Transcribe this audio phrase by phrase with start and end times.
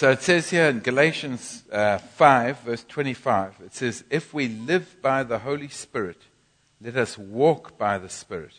[0.00, 4.96] So it says here in Galatians uh, 5, verse 25, it says, If we live
[5.02, 6.22] by the Holy Spirit,
[6.80, 8.54] let us walk by the Spirit.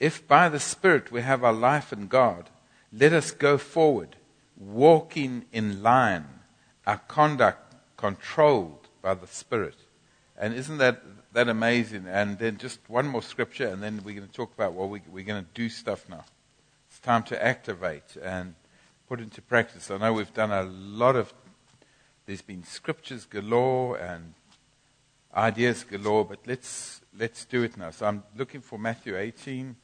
[0.00, 2.48] If by the Spirit we have our life in God,
[2.90, 4.16] let us go forward,
[4.56, 6.24] walking in line,
[6.86, 9.76] our conduct controlled by the Spirit.
[10.38, 11.02] And isn't that,
[11.34, 12.06] that amazing?
[12.08, 15.02] And then just one more scripture, and then we're going to talk about what we,
[15.06, 16.24] we're going to do stuff now.
[16.88, 18.54] It's time to activate and
[19.12, 19.90] put into practice.
[19.90, 21.34] I know we've done a lot of,
[22.24, 24.32] there's been scriptures galore and
[25.34, 27.90] ideas galore, but let's, let's do it now.
[27.90, 29.76] So I'm looking for Matthew 18.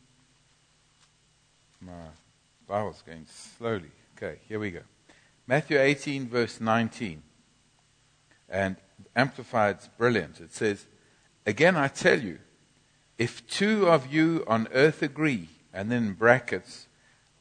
[1.83, 1.93] My
[2.67, 3.91] Bible's going slowly.
[4.17, 4.81] Okay, here we go.
[5.47, 7.23] Matthew 18, verse 19.
[8.49, 8.77] And
[9.15, 10.41] Amplified's brilliant.
[10.41, 10.87] It says,
[11.45, 12.39] Again, I tell you,
[13.19, 16.88] if two of you on earth agree, and then brackets,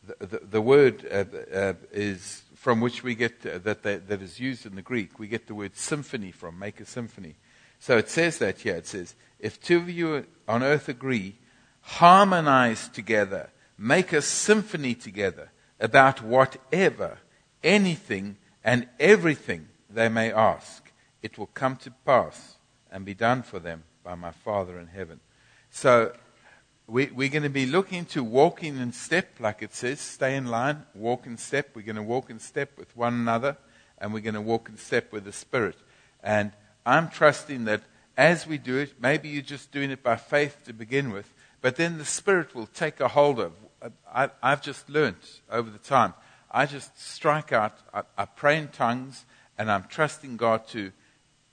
[0.08, 1.26] the, the, the word uh,
[1.56, 5.20] uh, is from which we get uh, that, that, that is used in the Greek.
[5.20, 7.36] We get the word symphony from, make a symphony.
[7.80, 8.76] So it says that here.
[8.76, 11.36] It says, if two of you on earth agree,
[11.82, 17.20] harmonize together, make a symphony together about whatever,
[17.64, 22.56] anything, and everything they may ask, it will come to pass
[22.92, 25.20] and be done for them by my Father in heaven.
[25.70, 26.14] So
[26.88, 30.46] we, we're going to be looking to walking in step, like it says, stay in
[30.46, 31.72] line, walk in step.
[31.74, 33.58] We're going to walk in step with one another,
[33.98, 35.76] and we're going to walk in step with the Spirit.
[36.24, 36.54] And
[36.86, 37.82] I'm trusting that
[38.16, 41.76] as we do it, maybe you're just doing it by faith to begin with, but
[41.76, 43.52] then the Spirit will take a hold of.
[44.12, 45.18] I, have just learned
[45.52, 46.14] over the time.
[46.50, 49.26] I just strike out, I, I pray in tongues,
[49.58, 50.94] and I'm trusting God to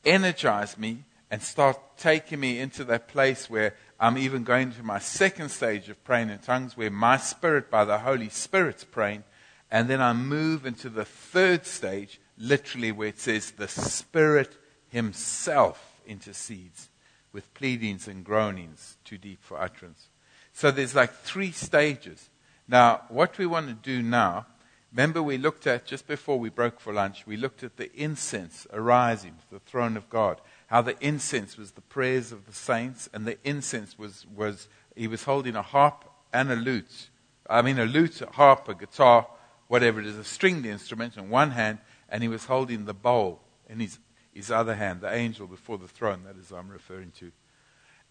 [0.05, 4.98] energize me and start taking me into that place where I'm even going to my
[4.98, 9.25] second stage of praying in tongues, where my spirit, by the Holy Spirit's praying,
[9.70, 14.56] and then I move into the third stage, literally where it says the Spirit
[14.89, 16.89] Himself intercedes
[17.33, 20.09] with pleadings and groanings too deep for utterance.
[20.53, 22.31] So there's like three stages.
[22.69, 24.47] Now, what we want to do now,
[24.93, 28.66] remember we looked at, just before we broke for lunch, we looked at the incense
[28.72, 33.08] arising to the throne of God how the incense was the prayers of the saints,
[33.12, 37.10] and the incense was, was he was holding a harp and a lute.
[37.48, 39.26] I mean, a lute, a harp, a guitar,
[39.69, 43.41] whatever it is, a stringed instrument in one hand, and he was holding the bowl
[43.69, 43.98] in his,
[44.32, 47.32] his other hand, the angel before the throne, that is I'm referring to.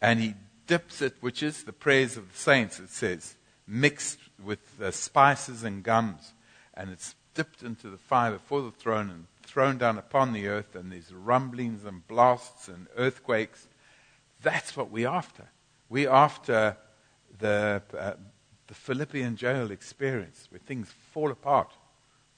[0.01, 0.35] And he
[0.67, 3.35] dips it, which is the prayers of the saints, it says,
[3.67, 6.33] mixed with uh, spices and gums.
[6.73, 10.75] And it's dipped into the fire before the throne and thrown down upon the earth,
[10.75, 13.67] and these rumblings and blasts and earthquakes.
[14.41, 15.49] That's what we're after.
[15.89, 16.77] We're after
[17.37, 18.13] the, uh,
[18.67, 21.71] the Philippian jail experience, where things fall apart,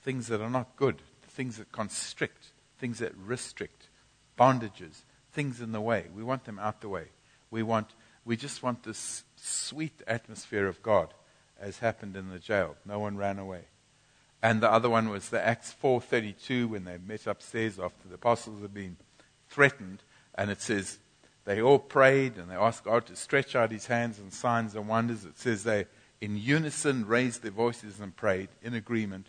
[0.02, 3.90] things that are not good, things that constrict, things that restrict,
[4.38, 6.06] bondages, things in the way.
[6.14, 7.06] We want them out the way.
[7.52, 7.88] We, want,
[8.24, 11.14] we just want this sweet atmosphere of God,
[11.60, 12.76] as happened in the jail.
[12.86, 13.66] No one ran away.
[14.42, 18.62] And the other one was the Acts 4:32 when they met upstairs after the apostles
[18.62, 18.98] had been
[19.50, 20.04] threatened,
[20.36, 21.00] and it says
[21.46, 24.88] they all prayed and they asked God to stretch out His hands and signs and
[24.88, 25.26] wonders.
[25.26, 25.86] It says they
[26.22, 29.28] in unison raised their voices and prayed in agreement,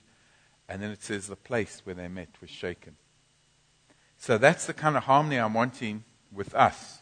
[0.69, 2.97] and then it says the place where they met was shaken.
[4.19, 7.01] So that's the kind of harmony I'm wanting with us.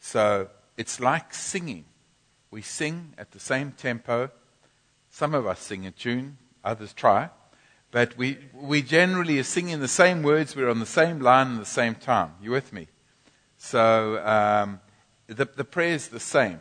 [0.00, 1.84] So it's like singing.
[2.50, 4.30] We sing at the same tempo.
[5.10, 7.30] Some of us sing a tune, others try.
[7.90, 11.58] But we, we generally are singing the same words, we're on the same line at
[11.58, 12.32] the same time.
[12.42, 12.88] You with me?
[13.56, 14.80] So um,
[15.26, 16.60] the, the prayer is the same.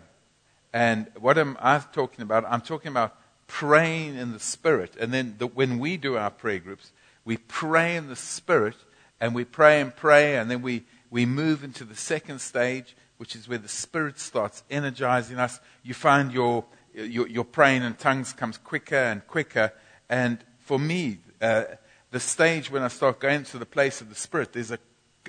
[0.74, 2.46] And what am I talking about?
[2.46, 3.16] I'm talking about
[3.48, 4.96] praying in the Spirit.
[5.00, 6.92] And then the, when we do our prayer groups,
[7.26, 8.76] we pray in the Spirit
[9.20, 13.36] and we pray and pray, and then we, we move into the second stage, which
[13.36, 15.59] is where the Spirit starts energizing us.
[15.82, 19.74] You find your, your, your praying in tongues comes quicker and quicker.
[20.08, 21.63] And for me, uh,
[22.11, 24.79] the stage when I start going to the place of the Spirit, there's a,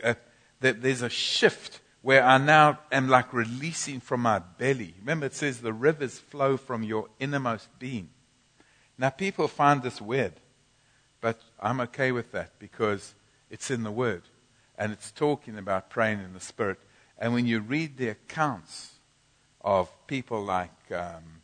[0.02, 0.16] a
[0.60, 4.94] there's a shift where I now am like releasing from my belly.
[4.98, 8.08] Remember, it says the rivers flow from your innermost being.
[8.98, 10.34] Now, people find this weird,
[11.20, 13.14] but I'm okay with that because
[13.48, 14.22] it's in the Word
[14.76, 16.80] and it's talking about praying in the Spirit.
[17.16, 18.94] And when you read the accounts
[19.60, 21.42] of people like um,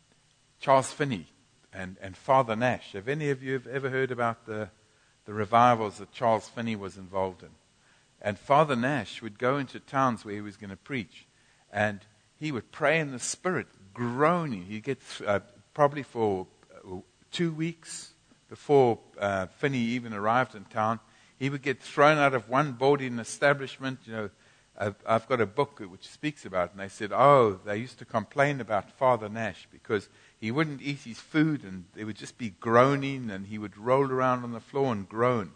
[0.59, 1.27] Charles Finney,
[1.75, 2.93] and, and Father Nash.
[2.93, 4.69] Have any of you ever heard about the,
[5.25, 7.49] the revivals that Charles Finney was involved in?
[8.21, 11.27] And Father Nash would go into towns where he was going to preach,
[11.71, 11.99] and
[12.37, 14.63] he would pray in the Spirit, groaning.
[14.63, 15.41] He'd get uh,
[15.73, 16.97] probably for uh,
[17.31, 18.11] two weeks
[18.49, 20.99] before uh, Finney even arrived in town.
[21.37, 23.99] He would get thrown out of one boarding establishment.
[24.05, 24.29] You know,
[24.77, 27.99] I've, I've got a book which speaks about it, and they said, oh, they used
[27.99, 32.37] to complain about Father Nash because he wouldn't eat his food and there would just
[32.37, 35.51] be groaning and he would roll around on the floor and groan.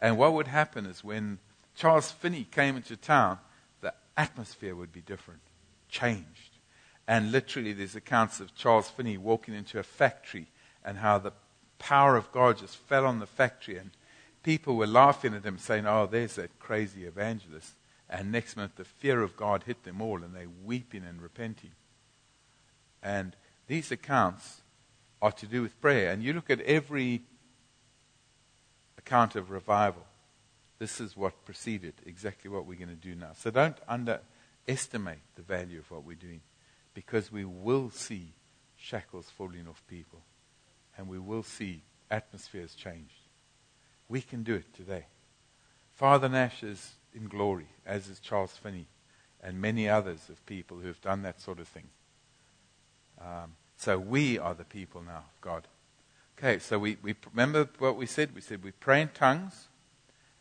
[0.00, 1.38] And what would happen is when
[1.74, 3.38] Charles Finney came into town,
[3.80, 5.40] the atmosphere would be different,
[5.88, 6.58] changed.
[7.06, 10.48] And literally, there's accounts of Charles Finney walking into a factory
[10.84, 11.32] and how the
[11.78, 13.78] power of God just fell on the factory.
[13.78, 13.92] And
[14.42, 17.72] people were laughing at him, saying, Oh, there's that crazy evangelist.
[18.10, 21.72] And next month, the fear of God hit them all, and they're weeping and repenting.
[23.02, 24.62] And these accounts
[25.20, 26.10] are to do with prayer.
[26.10, 27.22] And you look at every
[28.96, 30.04] account of revival,
[30.78, 33.30] this is what preceded, exactly what we're going to do now.
[33.36, 36.40] So don't underestimate the value of what we're doing
[36.94, 38.32] because we will see
[38.76, 40.20] shackles falling off people
[40.96, 43.12] and we will see atmospheres changed.
[44.08, 45.06] We can do it today.
[45.94, 48.86] Father Nash is in glory, as is Charles Finney
[49.42, 51.88] and many others of people who have done that sort of thing.
[53.20, 55.68] Um, so we are the people now of God.
[56.38, 58.34] Okay, so we, we remember what we said.
[58.34, 59.68] We said we pray in tongues,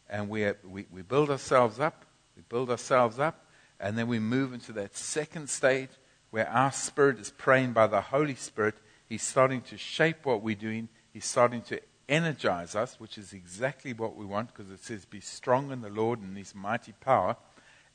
[0.10, 2.06] and we, we, we build ourselves up.
[2.36, 3.46] We build ourselves up,
[3.80, 5.90] and then we move into that second stage
[6.30, 8.76] where our spirit is praying by the Holy Spirit.
[9.08, 10.90] He's starting to shape what we're doing.
[11.14, 11.80] He's starting to
[12.10, 15.90] energize us, which is exactly what we want because it says, Be strong in the
[15.90, 17.36] Lord and his mighty power.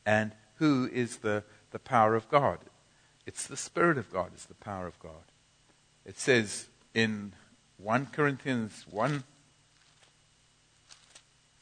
[0.05, 2.59] And who is the, the power of God?
[3.27, 5.25] It's the Spirit of God, it's the power of God.
[6.05, 7.33] It says in
[7.79, 9.23] 1 Corinthians 1,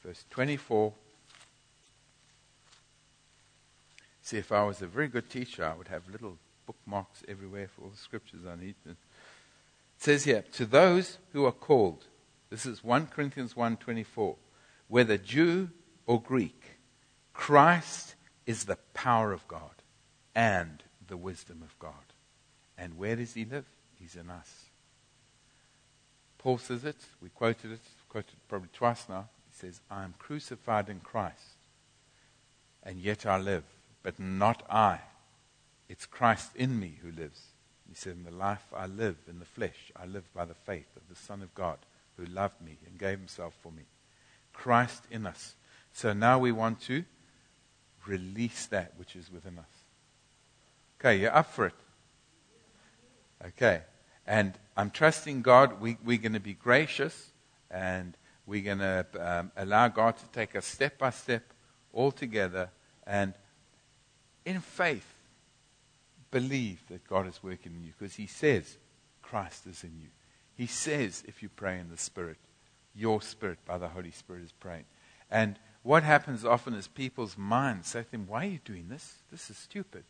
[0.03, 0.93] verse 24.
[4.23, 7.83] See, if I was a very good teacher, I would have little bookmarks everywhere for
[7.83, 8.77] all the scriptures I need.
[8.87, 8.97] It
[9.99, 12.05] says here, to those who are called,
[12.51, 14.37] this is 1 Corinthians 1:24,
[14.89, 15.71] whether Jew
[16.05, 16.79] or Greek,
[17.33, 19.83] Christ is the power of God
[20.35, 21.95] and the wisdom of God.
[22.77, 23.67] And where does he live?
[23.95, 24.67] He's in us.
[26.39, 29.29] Paul says it, we quoted it, quoted probably twice now.
[29.47, 31.59] He says, I am crucified in Christ,
[32.83, 33.65] and yet I live,
[34.03, 35.01] but not I.
[35.89, 37.41] It's Christ in me who lives.
[37.89, 40.97] He said, In the life I live in the flesh, I live by the faith
[40.97, 41.79] of the Son of God
[42.21, 43.83] who loved me and gave himself for me.
[44.53, 45.55] Christ in us.
[45.93, 47.05] So now we want to
[48.07, 49.65] release that which is within us.
[51.01, 51.75] Okay, you're up for it.
[53.47, 53.81] Okay.
[54.27, 55.81] And I'm trusting God.
[55.81, 57.31] We, we're going to be gracious
[57.71, 61.43] and we're going to um, allow God to take us step by step
[61.93, 62.71] all together
[63.07, 63.35] and
[64.45, 65.07] in faith
[66.31, 68.77] believe that God is working in you because He says
[69.23, 70.09] Christ is in you.
[70.61, 72.37] He says if you pray in the Spirit,
[72.95, 74.85] your spirit by the Holy Spirit is praying.
[75.31, 79.15] And what happens often is people's minds say to them, Why are you doing this?
[79.31, 80.05] This is stupid.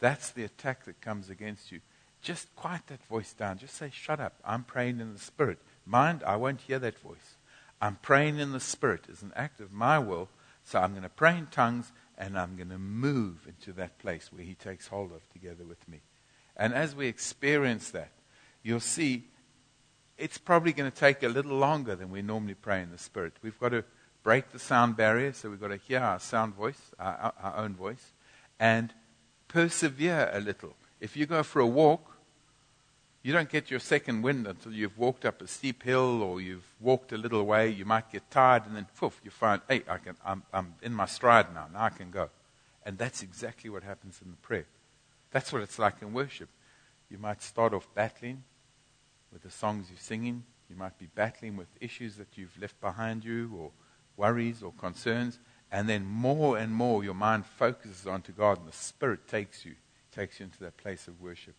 [0.00, 1.78] That's the attack that comes against you.
[2.22, 3.58] Just quiet that voice down.
[3.58, 4.34] Just say, Shut up.
[4.44, 5.60] I'm praying in the Spirit.
[5.86, 7.36] Mind, I won't hear that voice.
[7.80, 9.04] I'm praying in the Spirit.
[9.08, 10.28] as an act of my will.
[10.64, 14.32] So I'm going to pray in tongues and I'm going to move into that place
[14.32, 16.00] where He takes hold of together with me.
[16.56, 18.10] And as we experience that,
[18.64, 19.22] you'll see
[20.18, 23.34] it's probably going to take a little longer than we normally pray in the Spirit.
[23.40, 23.84] We've got to
[24.24, 27.74] break the sound barrier, so we've got to hear our sound voice, our, our own
[27.74, 28.12] voice,
[28.58, 28.92] and
[29.46, 30.74] persevere a little.
[31.00, 32.16] If you go for a walk,
[33.22, 36.66] you don't get your second wind until you've walked up a steep hill or you've
[36.80, 37.68] walked a little way.
[37.68, 40.94] You might get tired, and then poof, you find, hey, I can, I'm, I'm in
[40.94, 41.66] my stride now.
[41.72, 42.28] Now I can go.
[42.84, 44.66] And that's exactly what happens in the prayer.
[45.30, 46.48] That's what it's like in worship.
[47.08, 48.42] You might start off battling
[49.32, 50.44] with the songs you're singing.
[50.68, 53.70] You might be battling with issues that you've left behind you or
[54.16, 55.38] worries or concerns.
[55.70, 59.74] And then more and more your mind focuses onto God and the Spirit takes you,
[60.12, 61.54] takes you into that place of worship.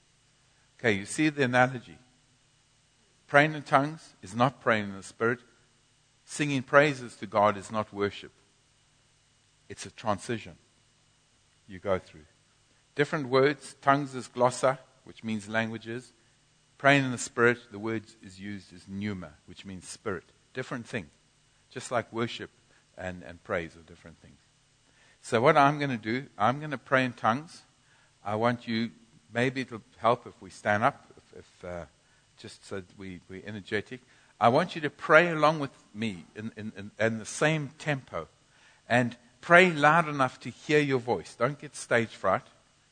[0.80, 1.98] Okay, you see the analogy.
[3.28, 5.40] Praying in tongues is not praying in the Spirit.
[6.26, 8.32] Singing praises to God is not worship.
[9.68, 10.56] It's a transition
[11.68, 12.26] you go through.
[12.96, 13.76] Different words.
[13.82, 16.12] Tongues is glossa, which means languages.
[16.80, 20.24] Praying in the Spirit, the word is used as pneuma, which means spirit.
[20.54, 21.08] Different thing.
[21.70, 22.50] Just like worship
[22.98, 24.40] and, and praise are different things.
[25.22, 27.64] So, what I'm going to do, I'm going to pray in tongues.
[28.24, 28.92] I want you,
[29.34, 31.86] maybe it'll help if we stand up, if, if uh,
[32.38, 34.00] just so we, we're energetic.
[34.40, 38.30] I want you to pray along with me in, in, in, in the same tempo
[38.88, 41.36] and pray loud enough to hear your voice.
[41.38, 42.44] Don't get stage fright.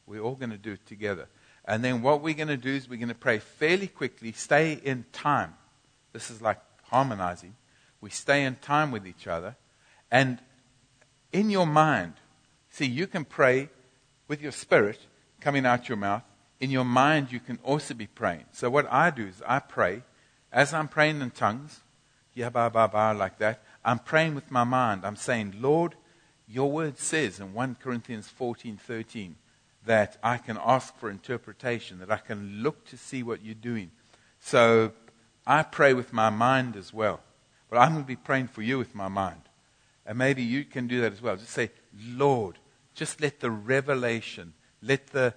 [0.05, 1.29] We're all going to do it together.
[1.67, 4.73] And then what we're going to do is we're going to pray fairly quickly, stay
[4.73, 5.53] in time.
[6.13, 7.55] This is like harmonizing.
[7.99, 9.57] We stay in time with each other.
[10.09, 10.39] And
[11.33, 12.13] in your mind,
[12.69, 13.69] see, you can pray
[14.29, 14.99] with your spirit
[15.41, 16.23] coming out your mouth.
[16.59, 18.45] In your mind, you can also be praying.
[18.53, 20.03] So what I do is I pray.
[20.51, 21.81] As I'm praying in tongues,
[22.33, 25.05] yeah, ba, ba, ba, like that, I'm praying with my mind.
[25.05, 25.95] I'm saying, Lord,
[26.47, 29.35] your word says in 1 Corinthians 14, 13,
[29.87, 33.91] that I can ask for interpretation, that I can look to see what you're doing.
[34.39, 34.91] So
[35.45, 37.21] I pray with my mind as well.
[37.69, 39.41] But I'm going to be praying for you with my mind.
[40.05, 41.35] And maybe you can do that as well.
[41.35, 41.71] Just say,
[42.05, 42.59] Lord,
[42.93, 45.33] just let the revelation, let the,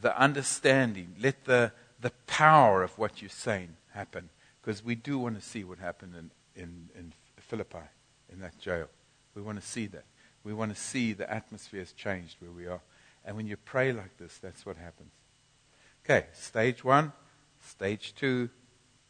[0.00, 4.30] the understanding, let the, the power of what you're saying happen.
[4.62, 6.30] Because we do want to see what happened in,
[6.62, 7.86] in, in Philippi,
[8.32, 8.88] in that jail.
[9.34, 10.04] We want to see that.
[10.42, 12.80] We want to see the atmosphere has changed where we are.
[13.24, 15.12] And when you pray like this, that's what happens.
[16.04, 17.12] Okay, stage one,
[17.62, 18.50] stage two,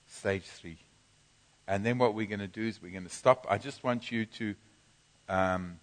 [0.06, 0.78] stage three.
[1.66, 3.46] And then what we're going to do is we're going to stop.
[3.48, 4.54] I just want you to
[5.28, 5.80] um,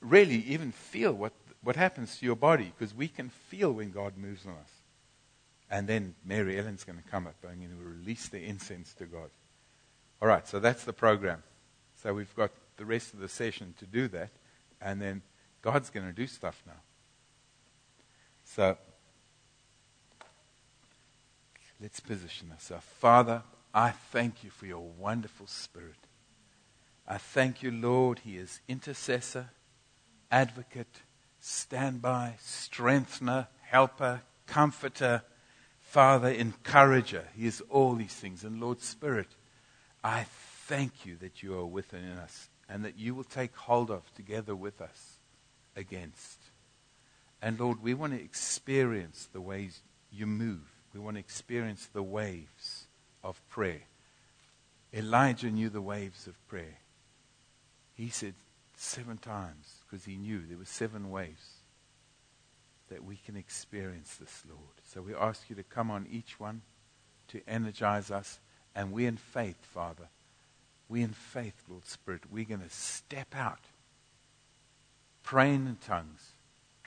[0.00, 1.32] really even feel what,
[1.62, 4.72] what happens to your body because we can feel when God moves on us.
[5.70, 9.04] And then Mary Ellen's going to come up and going to release the incense to
[9.04, 9.28] God.
[10.20, 11.42] All right, so that's the program.
[12.02, 14.30] So we've got the rest of the session to do that.
[14.80, 15.22] And then
[15.60, 16.80] God's going to do stuff now.
[18.54, 18.76] So
[21.80, 22.84] let's position ourselves.
[22.98, 23.42] Father,
[23.74, 25.94] I thank you for your wonderful spirit.
[27.06, 28.20] I thank you, Lord.
[28.20, 29.50] He is intercessor,
[30.30, 31.02] advocate,
[31.40, 35.22] standby, strengthener, helper, comforter,
[35.80, 37.24] Father, encourager.
[37.36, 38.44] He is all these things.
[38.44, 39.28] And Lord Spirit,
[40.02, 40.26] I
[40.66, 44.56] thank you that you are within us and that you will take hold of together
[44.56, 45.18] with us
[45.76, 46.47] against.
[47.40, 49.80] And Lord, we want to experience the ways
[50.12, 50.60] you move.
[50.92, 52.86] We want to experience the waves
[53.22, 53.82] of prayer.
[54.92, 56.78] Elijah knew the waves of prayer.
[57.94, 58.34] He said
[58.76, 61.58] seven times because he knew there were seven waves
[62.88, 64.62] that we can experience this, Lord.
[64.86, 66.62] So we ask you to come on each one
[67.28, 68.40] to energize us.
[68.74, 70.08] And we in faith, Father,
[70.88, 73.60] we in faith, Lord Spirit, we're going to step out,
[75.22, 76.32] praying in tongues,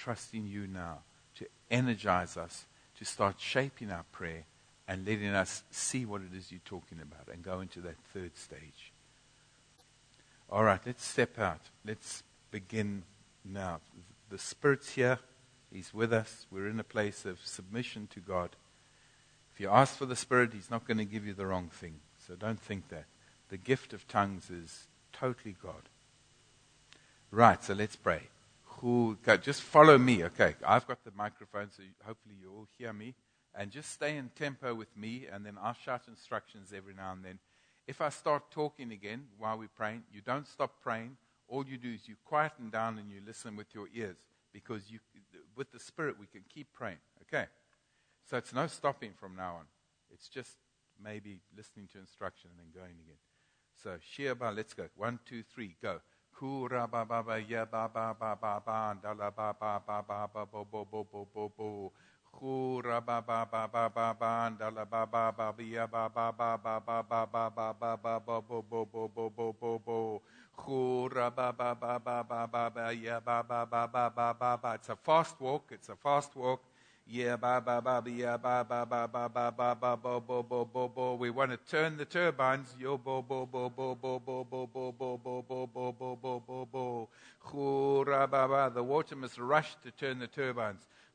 [0.01, 0.99] trusting you now
[1.35, 2.65] to energize us,
[2.97, 4.45] to start shaping our prayer
[4.87, 8.35] and letting us see what it is you're talking about and go into that third
[8.35, 8.91] stage.
[10.49, 11.61] All right, let's step out.
[11.85, 13.03] Let's begin
[13.45, 13.79] now.
[14.29, 15.19] The Spirit's here.
[15.71, 16.47] He's with us.
[16.51, 18.49] We're in a place of submission to God.
[19.53, 21.95] If you ask for the Spirit, He's not going to give you the wrong thing.
[22.27, 23.05] So don't think that.
[23.49, 25.89] The gift of tongues is totally God.
[27.29, 28.23] Right, so let's pray.
[28.81, 30.23] Who, just follow me.
[30.23, 33.13] Okay, I've got the microphone, so hopefully you all hear me.
[33.53, 37.23] And just stay in tempo with me, and then I'll shout instructions every now and
[37.23, 37.37] then.
[37.85, 41.17] If I start talking again while we're praying, you don't stop praying.
[41.47, 44.17] All you do is you quieten down and you listen with your ears
[44.51, 44.99] because you,
[45.55, 46.99] with the Spirit we can keep praying.
[47.21, 47.45] Okay?
[48.27, 49.65] So it's no stopping from now on.
[50.11, 50.57] It's just
[51.03, 53.19] maybe listening to instruction and then going again.
[53.83, 54.85] So Sheba, let's go.
[54.95, 56.01] One, two, three, go.
[56.37, 60.01] Kura ba ba ba ya ba ba ba ba ba da la ba ba ba
[60.01, 61.91] ba ba bo bo bo bo bo bo
[62.31, 66.09] Kura ba ba ba ba ba ba da la ba ba ba ba ya ba
[66.09, 69.53] ba ba ba ba ba ba ba ba ba bo bo bo bo bo bo
[69.53, 70.21] bo bo
[70.55, 74.57] Kura ba ba ba ba ba ba ba ya ba ba ba ba ba ba
[74.57, 75.71] ba It's a fast walk.
[75.71, 76.61] It's a fast walk.
[77.07, 80.43] Yeah, ba ba ba ba yeah, ba ba ba ba ba ba ba bo bo
[80.43, 81.15] bo bo bo.
[81.15, 82.73] We want to turn the turbines.
[82.79, 86.39] Yo bo bo bo bo bo bo bo bo bo bo bo bo bo bo
[86.47, 87.09] bo bo.
[87.43, 88.71] Kura ba ba.
[88.73, 90.87] The water must rush to turn the turbines.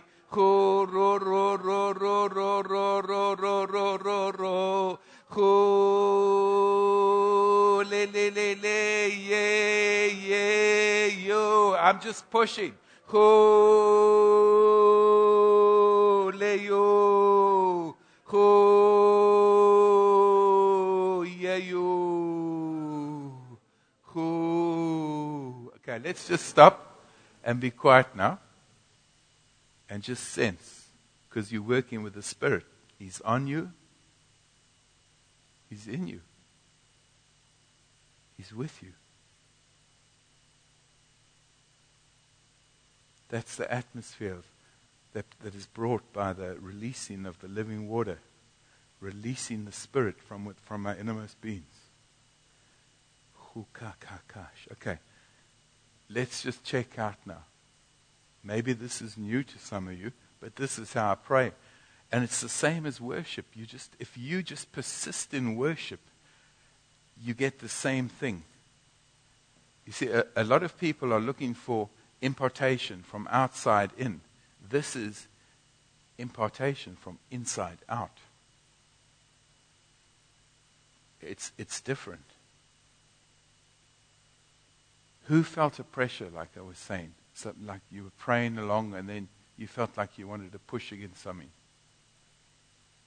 [11.83, 12.73] I'm just pushing.
[13.07, 13.19] Ho,
[16.33, 17.95] le, yo.
[21.39, 23.31] Yeah, yo.
[24.05, 25.71] Ho.
[25.75, 27.03] Okay, let's just stop
[27.43, 28.39] and be quiet now
[29.87, 30.87] and just sense
[31.29, 32.65] because you're working with the Spirit.
[32.97, 33.71] He's on you,
[35.69, 36.21] He's in you,
[38.35, 38.93] He's with you.
[43.29, 44.41] That's the atmosphere
[45.13, 48.19] that, that is brought by the releasing of the living water,
[48.99, 51.63] releasing the Spirit from, from our innermost beings.
[54.71, 54.97] Okay,
[56.09, 57.43] let's just check out now.
[58.43, 60.11] Maybe this is new to some of you,
[60.41, 61.51] but this is how I pray.
[62.11, 63.45] And it's the same as worship.
[63.55, 65.99] You just, if you just persist in worship,
[67.21, 68.43] you get the same thing.
[69.85, 71.89] You see, a, a lot of people are looking for
[72.21, 74.21] impartation from outside in.
[74.69, 75.27] This is
[76.17, 78.17] impartation from inside out.
[81.21, 82.23] It's, it's different.
[85.25, 87.13] Who felt a pressure, like I was saying?
[87.33, 90.91] Something like you were praying along and then you felt like you wanted to push
[90.91, 91.49] against something.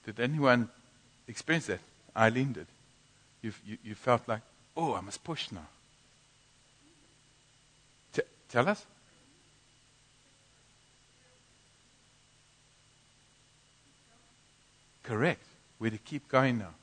[0.05, 0.69] Did anyone
[1.27, 1.79] experience that?
[2.15, 2.67] Eileen did.
[3.41, 4.41] You, you, you felt like,
[4.75, 5.67] oh, I must push now.
[8.13, 8.85] T- tell us.
[15.07, 15.43] Correct.
[15.79, 16.73] We're to keep going now.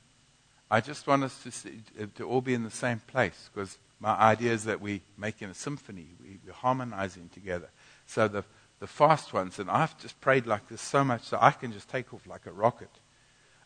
[0.71, 1.83] I just want us to, see,
[2.17, 5.55] to all be in the same place because my idea is that we're making a
[5.55, 7.69] symphony, we, are harmonizing together.
[8.07, 8.43] So the,
[8.81, 11.91] the fast ones, and I've just prayed like this so much so I can just
[11.91, 12.89] take off like a rocket.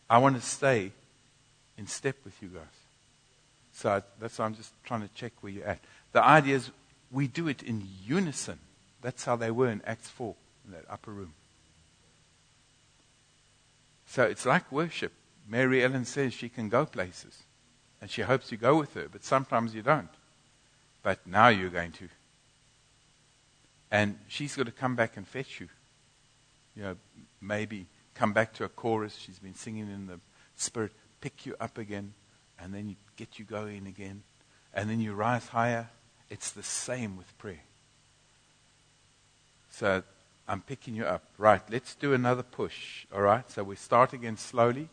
[0.09, 0.91] I want to stay
[1.77, 2.63] in step with you guys.
[3.71, 5.79] So I, that's why I'm just trying to check where you're at.
[6.11, 6.69] The idea is
[7.11, 8.59] we do it in unison.
[9.01, 11.33] That's how they were in Acts 4, in that upper room.
[14.09, 15.13] So it's like worship.
[15.47, 17.43] Mary Ellen says she can go places,
[18.01, 20.09] and she hopes you go with her, but sometimes you don't.
[21.03, 22.09] But now you're going to.
[23.91, 25.69] And she's got to come back and fetch you.
[26.75, 26.95] You know,
[27.39, 30.19] maybe come back to a chorus she's been singing in the
[30.55, 30.91] spirit,
[31.21, 32.13] pick you up again,
[32.59, 34.23] and then get you going again.
[34.73, 35.87] And then you rise higher.
[36.31, 37.61] It's the same with prayer.
[39.71, 40.03] So
[40.49, 41.23] I'm picking you up.
[41.37, 43.05] Right, let's do another push.
[43.13, 44.89] All right, so we start again slowly.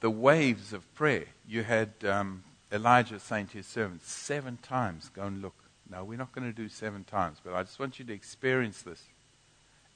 [0.00, 1.24] The waves of prayer.
[1.48, 5.54] You had um, Elijah saying to his servants, seven times go and look.
[5.90, 8.82] Now, we're not going to do seven times, but I just want you to experience
[8.82, 9.02] this.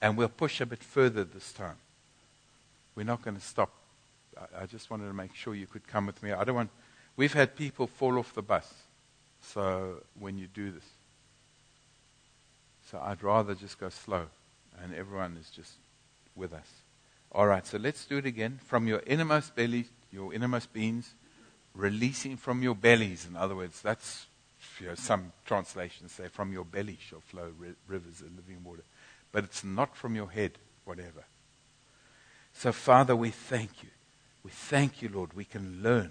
[0.00, 1.76] And we'll push a bit further this time.
[2.96, 3.70] We're not going to stop.
[4.58, 6.32] I just wanted to make sure you could come with me.
[6.32, 6.70] I don't want.
[7.16, 8.72] We've had people fall off the bus.
[9.42, 10.84] So when you do this.
[12.90, 14.26] So I'd rather just go slow.
[14.82, 15.72] And everyone is just
[16.34, 16.68] with us.
[17.32, 18.58] All right, so let's do it again.
[18.66, 21.14] From your innermost belly, your innermost beings,
[21.74, 23.26] releasing from your bellies.
[23.28, 24.26] In other words, that's
[24.80, 28.82] you know, some translations say from your belly shall flow ri- rivers of living water.
[29.32, 30.52] But it's not from your head,
[30.84, 31.24] whatever.
[32.52, 33.90] So, Father, we thank you.
[34.42, 35.34] We thank you, Lord.
[35.34, 36.10] We can learn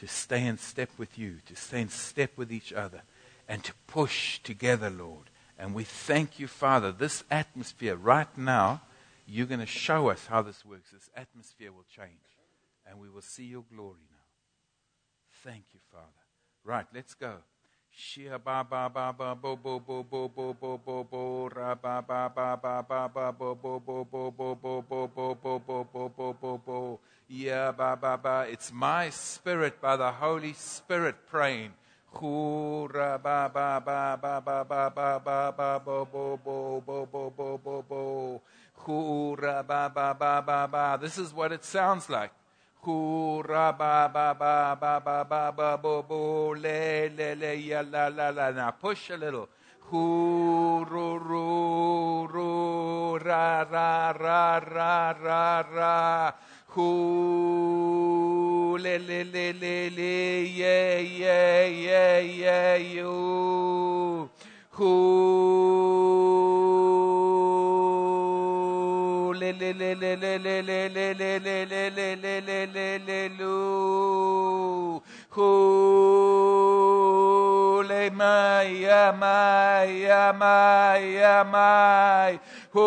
[0.00, 3.02] to stay in step with you, to stay in step with each other,
[3.48, 5.30] and to push together, Lord.
[5.58, 6.92] And we thank you, Father.
[6.92, 8.82] This atmosphere right now,
[9.26, 10.92] you're going to show us how this works.
[10.92, 12.38] This atmosphere will change.
[12.88, 14.16] and we will see your glory now.
[15.44, 16.24] Thank you, Father.
[16.64, 17.36] Right, let's go.
[17.92, 22.00] Shia ba ba ba ba bo bo bo bo bo bo bo bo ra ba
[22.00, 25.84] ba ba ba ba ba bo bo bo bo bo bo bo bo bo bo
[25.84, 31.26] bo bo bo bo yeah ba ba ba it's my spirit by the Holy Spirit
[31.26, 31.72] praying
[32.14, 37.30] Hura ba ba ba ba ba ba ba ba ba bo bo bo bo bo
[37.30, 38.42] bo bo bo
[38.84, 42.32] Hura ba ba ba ba ba this is what it sounds like
[42.84, 48.08] Hura ba ba ba ba ba ba ba bo bo le le le ya la
[48.08, 48.50] la la.
[48.52, 49.48] Now push a little.
[49.90, 56.32] Hu ru ru ra ra ra ra ra ra.
[56.68, 56.88] Hu
[58.76, 64.28] le le le le le yeah yeah yeah yeah you.
[64.70, 64.94] Hu
[69.40, 72.98] le le le le le le le le le le le le le le le
[73.06, 75.00] le lu.
[75.30, 75.48] Hu
[77.88, 82.38] le mai ya mai ya mai ya mai.
[82.72, 82.84] Hu.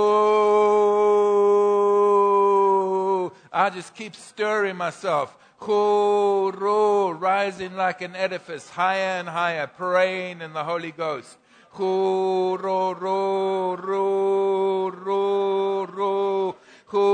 [3.54, 5.38] I just keep stirring myself.
[5.64, 11.38] Ru, rising like an edifice, higher and higher, praying in the Holy Ghost.
[11.78, 14.90] Ru ru ru ru
[15.86, 16.56] ru
[16.88, 17.06] hu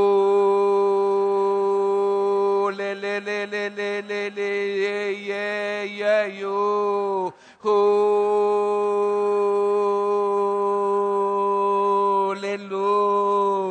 [2.72, 7.76] le le le le le le le yeah yeah hu
[12.42, 12.58] le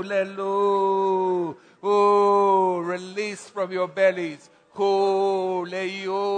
[0.02, 6.36] le lu oh release from your bellies hu le you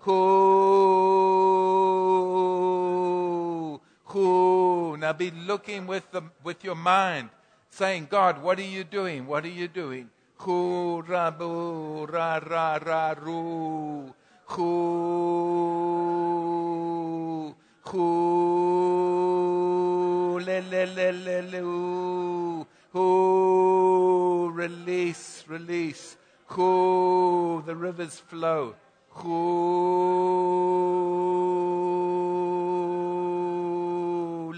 [0.00, 0.20] who,
[4.04, 4.96] who.
[4.98, 7.28] Now be looking with, the, with your mind,
[7.70, 9.26] saying, God, what are you doing?
[9.26, 10.08] What are you doing?
[10.38, 14.14] Who, rabu, ra, ra, ra, ru.
[14.46, 14.64] Who,
[17.82, 18.38] who,
[20.40, 21.60] le, le, le, le, le,
[22.96, 24.27] ooh.
[24.58, 26.16] Release, release.
[26.46, 28.74] Who, the rivers flow.
[29.10, 29.28] Who,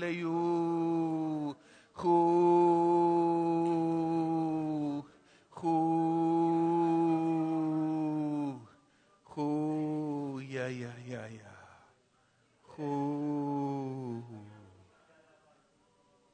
[0.01, 1.55] le, you.
[1.93, 2.25] Who,
[5.51, 5.79] who,
[9.25, 11.59] who, yeah, yeah, yeah, yeah.
[12.63, 14.25] Who,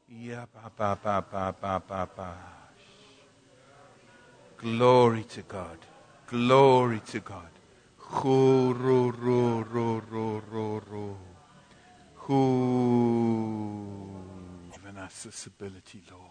[0.09, 2.56] yeah, ba, ba, ba, ba, ba, ba, ba.
[4.59, 5.79] Glory to God.
[6.27, 7.51] Glory to God.
[7.99, 11.17] Who, ro, ro, ro, ro,
[14.73, 16.23] given us this ability, Lord,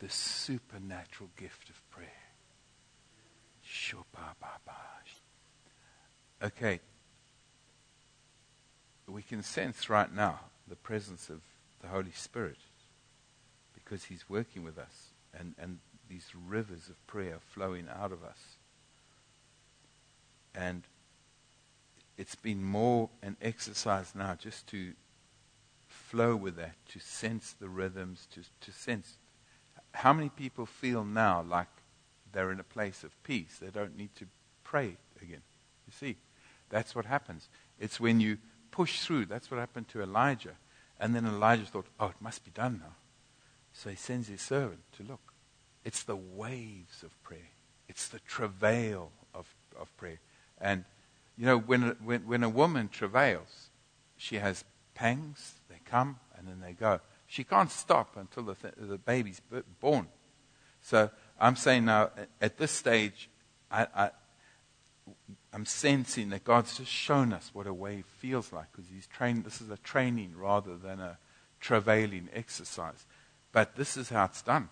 [0.00, 2.08] the supernatural gift of prayer.
[6.42, 6.80] Okay.
[9.06, 11.40] We can sense right now the presence of
[11.80, 12.58] the Holy Spirit
[13.74, 18.56] because He's working with us and, and these rivers of prayer flowing out of us.
[20.54, 20.82] And
[22.16, 24.92] it's been more an exercise now just to
[25.86, 29.14] flow with that, to sense the rhythms, to, to sense.
[29.92, 31.68] How many people feel now like
[32.32, 33.58] they're in a place of peace?
[33.60, 34.26] They don't need to
[34.64, 35.42] pray again.
[35.86, 36.16] You see,
[36.70, 37.48] that's what happens.
[37.78, 38.38] It's when you
[38.70, 39.26] push through.
[39.26, 40.56] That's what happened to Elijah.
[41.00, 42.94] And then Elijah thought, oh, it must be done now.
[43.72, 45.27] So he sends his servant to look.
[45.84, 47.50] It's the waves of prayer.
[47.88, 50.20] It's the travail of, of prayer.
[50.60, 50.84] And,
[51.36, 53.70] you know, when, when, when a woman travails,
[54.16, 54.64] she has
[54.94, 57.00] pangs, they come, and then they go.
[57.26, 59.40] She can't stop until the, th- the baby's
[59.80, 60.08] born.
[60.82, 61.10] So
[61.40, 62.10] I'm saying now,
[62.40, 63.30] at this stage,
[63.70, 64.10] I, I,
[65.52, 69.44] I'm sensing that God's just shown us what a wave feels like because He's trained.
[69.44, 71.18] This is a training rather than a
[71.60, 73.06] travailing exercise.
[73.52, 74.68] But this is how it's done.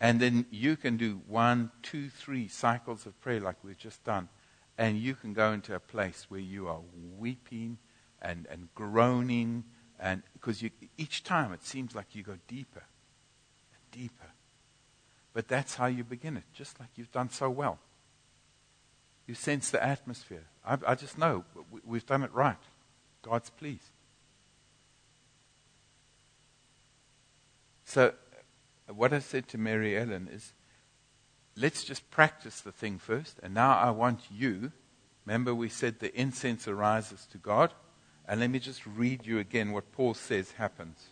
[0.00, 4.28] And then you can do one, two, three cycles of prayer like we've just done.
[4.76, 6.80] And you can go into a place where you are
[7.18, 7.78] weeping
[8.22, 9.64] and, and groaning.
[9.98, 10.62] And because
[10.96, 12.84] each time it seems like you go deeper
[13.72, 14.32] and deeper.
[15.32, 17.78] But that's how you begin it, just like you've done so well.
[19.26, 20.44] You sense the atmosphere.
[20.64, 22.56] I, I just know we- we've done it right.
[23.22, 23.90] God's pleased.
[27.84, 28.14] So,
[28.94, 30.52] what I said to Mary Ellen is
[31.56, 33.38] let's just practice the thing first.
[33.42, 34.72] And now I want you,
[35.26, 37.72] remember we said the incense arises to God.
[38.26, 41.06] And let me just read you again what Paul says happens.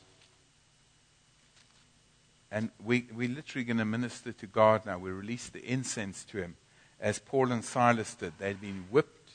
[2.51, 4.99] And we, we're literally going to minister to God now.
[4.99, 6.57] We release the incense to Him,
[7.01, 8.35] as Paul and Silas did.
[8.39, 9.31] They'd been whipped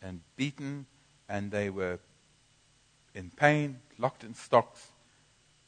[0.00, 0.86] and beaten,
[1.28, 1.98] and they were
[3.14, 4.88] in pain, locked in stocks,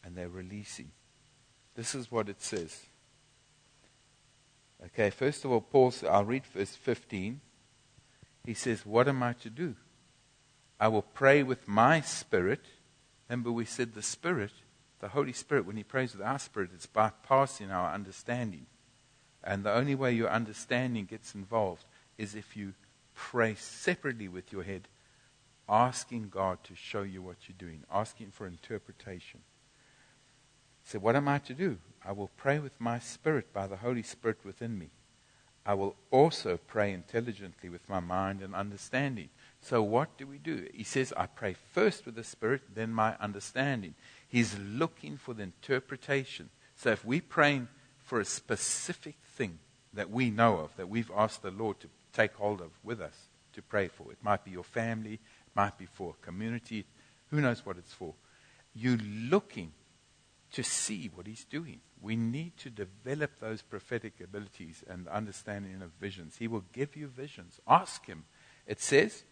[0.02, 0.90] and they're releasing.
[1.74, 2.84] This is what it says.
[4.86, 7.40] Okay, first of all, Paul, I'll read verse 15.
[8.44, 9.74] He says, What am I to do?
[10.78, 12.60] I will pray with my spirit.
[13.28, 14.52] Remember, we said the spirit,
[15.00, 18.66] the Holy Spirit, when He prays with our spirit, it's bypassing our understanding.
[19.42, 21.84] And the only way your understanding gets involved
[22.18, 22.74] is if you
[23.14, 24.88] pray separately with your head,
[25.68, 29.40] asking God to show you what you're doing, asking for interpretation.
[30.84, 31.78] So, what am I to do?
[32.04, 34.90] I will pray with my spirit by the Holy Spirit within me.
[35.66, 39.30] I will also pray intelligently with my mind and understanding.
[39.62, 40.68] So, what do we do?
[40.74, 43.94] He says, I pray first with the Spirit, then my understanding.
[44.28, 46.50] He's looking for the interpretation.
[46.76, 47.68] So, if we're praying
[48.02, 49.58] for a specific thing
[49.94, 53.28] that we know of, that we've asked the Lord to take hold of with us
[53.54, 56.84] to pray for, it might be your family, it might be for a community,
[57.30, 58.12] who knows what it's for.
[58.74, 59.72] You're looking
[60.54, 61.80] to see what He's doing.
[62.00, 66.36] We need to develop those prophetic abilities and understanding of visions.
[66.38, 67.60] He will give you visions.
[67.68, 68.24] Ask Him.
[68.66, 69.24] It says,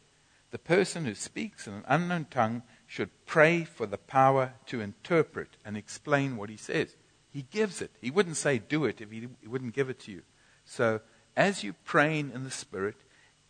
[0.52, 5.56] the person who speaks in an unknown tongue should pray for the power to interpret
[5.64, 6.94] and explain what he says.
[7.30, 7.90] He gives it.
[8.02, 10.22] He wouldn't say, do it, if he, wouldn't give it to you.
[10.66, 11.00] So,
[11.34, 12.96] as you're praying in the Spirit,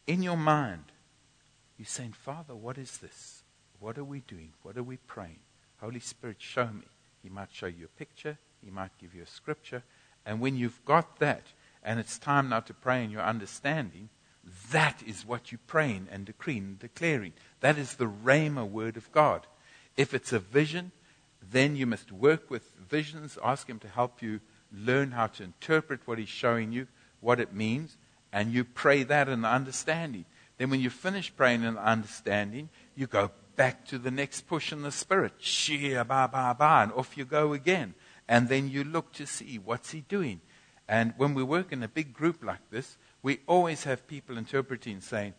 [0.07, 0.93] in your mind,
[1.77, 3.43] you're saying, Father, what is this?
[3.81, 4.53] What are we doing?
[4.63, 5.41] What are we praying?
[5.81, 6.87] Holy Spirit, show me.
[7.23, 8.39] He might show you a picture.
[8.65, 9.83] He might give you a scripture.
[10.25, 11.43] And when you've got that,
[11.83, 14.09] and it's time now to pray in your understanding,
[14.71, 17.33] that is what you're praying and decreeing and declaring.
[17.61, 19.47] That is the Rhema word of God.
[19.97, 20.93] If it's a vision,
[21.51, 24.41] then you must work with visions, ask Him to help you
[24.73, 26.87] learn how to interpret what He's showing you,
[27.21, 27.97] what it means,
[28.33, 30.25] and you pray that in the understanding.
[30.59, 34.73] Then, when you finish praying in the understanding, you go back to the next push
[34.73, 35.39] in the Spirit.
[35.41, 37.95] Shia, ba, ba, ba, and off you go again.
[38.29, 40.41] And then you look to see what's He doing.
[40.89, 45.01] And when we work in a big group like this, we always have people interpreting,
[45.01, 45.35] saying,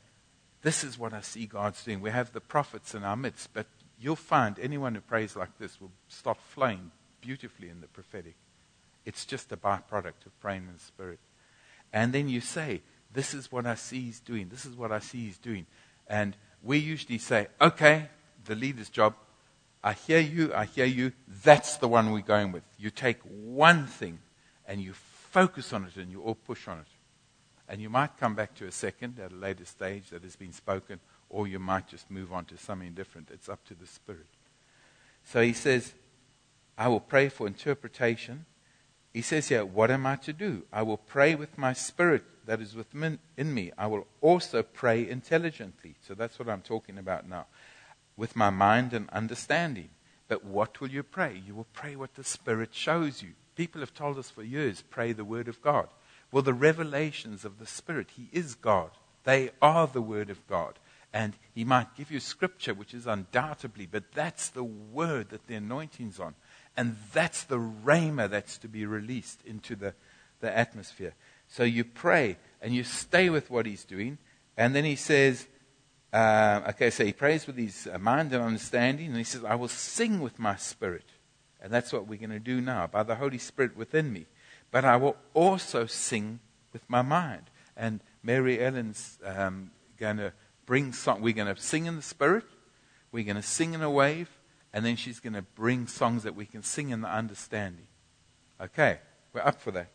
[0.62, 2.02] This is what I see God's doing.
[2.02, 3.68] We have the prophets in our midst, but
[4.00, 8.36] you'll find anyone who prays like this will start flowing beautifully in the prophetic.
[9.06, 11.20] It's just a byproduct of praying in the Spirit.
[11.92, 14.50] And then you say, This is what I see He's doing.
[14.50, 15.66] This is what I see He's doing.
[16.08, 18.10] And we usually say, Okay,
[18.46, 19.16] the leader's job.
[19.84, 21.12] I hear you, I hear you.
[21.44, 22.64] That's the one we're going with.
[22.78, 24.20] You take one thing
[24.66, 26.88] and you focus on it and you all push on it.
[27.68, 30.54] And you might come back to a second at a later stage that has been
[30.54, 31.00] spoken,
[31.30, 33.30] or you might just move on to something different.
[33.32, 34.28] It's up to the Spirit.
[35.26, 35.94] So he says,
[36.78, 38.46] I will pray for interpretation.
[39.14, 40.64] He says here, What am I to do?
[40.74, 43.72] I will pray with my spirit that is within me.
[43.78, 45.96] I will also pray intelligently.
[46.02, 47.46] So that's what I'm talking about now.
[48.18, 49.90] With my mind and understanding.
[50.28, 51.42] But what will you pray?
[51.46, 53.30] You will pray what the Spirit shows you.
[53.56, 55.90] People have told us for years, pray the Word of God.
[56.32, 58.92] Well, the revelations of the Spirit, He is God.
[59.26, 60.80] They are the Word of God.
[61.14, 65.56] And He might give you scripture, which is undoubtedly, but that's the Word that the
[65.56, 66.34] anointing's on.
[66.76, 69.94] And that's the rhema that's to be released into the,
[70.40, 71.14] the atmosphere.
[71.48, 74.18] So you pray and you stay with what He's doing.
[74.58, 75.48] And then He says,
[76.12, 79.08] uh, okay, so He prays with His uh, mind and understanding.
[79.08, 81.06] And He says, I will sing with my spirit.
[81.62, 84.26] And that's what we're going to do now by the Holy Spirit within me
[84.74, 86.40] but I will also sing
[86.74, 87.44] with my mind.
[87.78, 90.34] And Mary Ellen's um, going to
[90.66, 91.22] bring song.
[91.22, 92.44] We're going to sing in the spirit.
[93.12, 94.30] We're going to sing in a wave,
[94.74, 97.88] and then she's going to bring songs that we can sing in the understanding.
[98.60, 99.00] Okay,
[99.34, 99.90] we're up for that.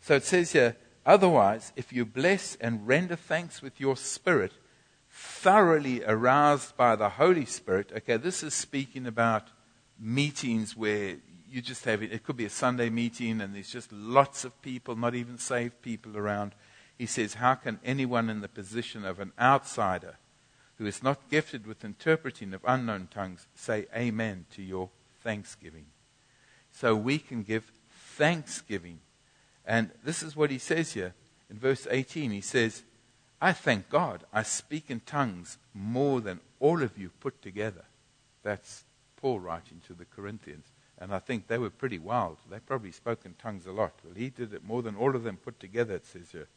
[0.00, 4.52] So it says here, otherwise, if you bless and render thanks with your spirit,
[5.12, 7.92] thoroughly aroused by the Holy Spirit.
[7.94, 9.48] Okay, this is speaking about
[10.00, 11.16] meetings where
[11.48, 12.12] you just have it.
[12.12, 15.82] It could be a Sunday meeting and there's just lots of people, not even saved
[15.82, 16.54] people around.
[16.96, 20.16] He says, How can anyone in the position of an outsider
[20.82, 24.90] who is not gifted with interpreting of unknown tongues say amen to your
[25.22, 25.84] thanksgiving?
[26.72, 27.70] So we can give
[28.16, 28.98] thanksgiving.
[29.64, 31.14] And this is what he says here
[31.48, 32.32] in verse 18.
[32.32, 32.82] He says,
[33.40, 37.84] I thank God I speak in tongues more than all of you put together.
[38.42, 38.82] That's
[39.16, 40.64] Paul writing to the Corinthians.
[40.98, 42.38] And I think they were pretty wild.
[42.50, 43.92] They probably spoke in tongues a lot.
[44.02, 46.48] Well, he did it more than all of them put together, it says here.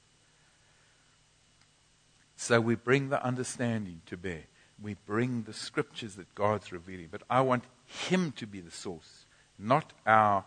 [2.35, 4.43] So we bring the understanding to bear.
[4.81, 7.07] We bring the scriptures that God's revealing.
[7.11, 9.25] But I want Him to be the source,
[9.57, 10.43] not our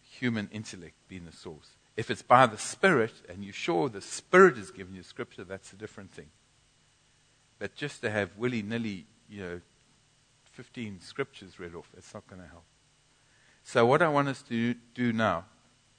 [0.00, 1.70] human intellect being the source.
[1.96, 5.72] If it's by the Spirit, and you're sure the Spirit has given you Scripture, that's
[5.72, 6.30] a different thing.
[7.58, 9.60] But just to have willy nilly, you know,
[10.52, 12.64] 15 scriptures read off, it's not going to help.
[13.64, 15.46] So, what I want us to do now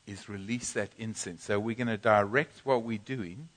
[0.06, 1.44] is release that incense.
[1.44, 3.50] So, we're going to direct what we're doing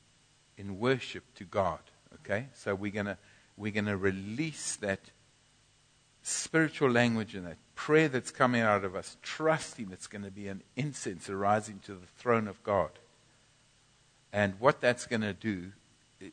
[0.59, 1.81] in worship to God.
[2.16, 2.49] Okay?
[2.55, 3.16] So, we're going to,
[3.57, 5.01] we're going to release that
[6.23, 10.49] spiritual language and that prayer that's coming out of us, trusting it's going to be
[10.49, 12.90] an incense arising to the throne of God.
[14.33, 15.73] And what that's going to do,
[16.21, 16.33] it,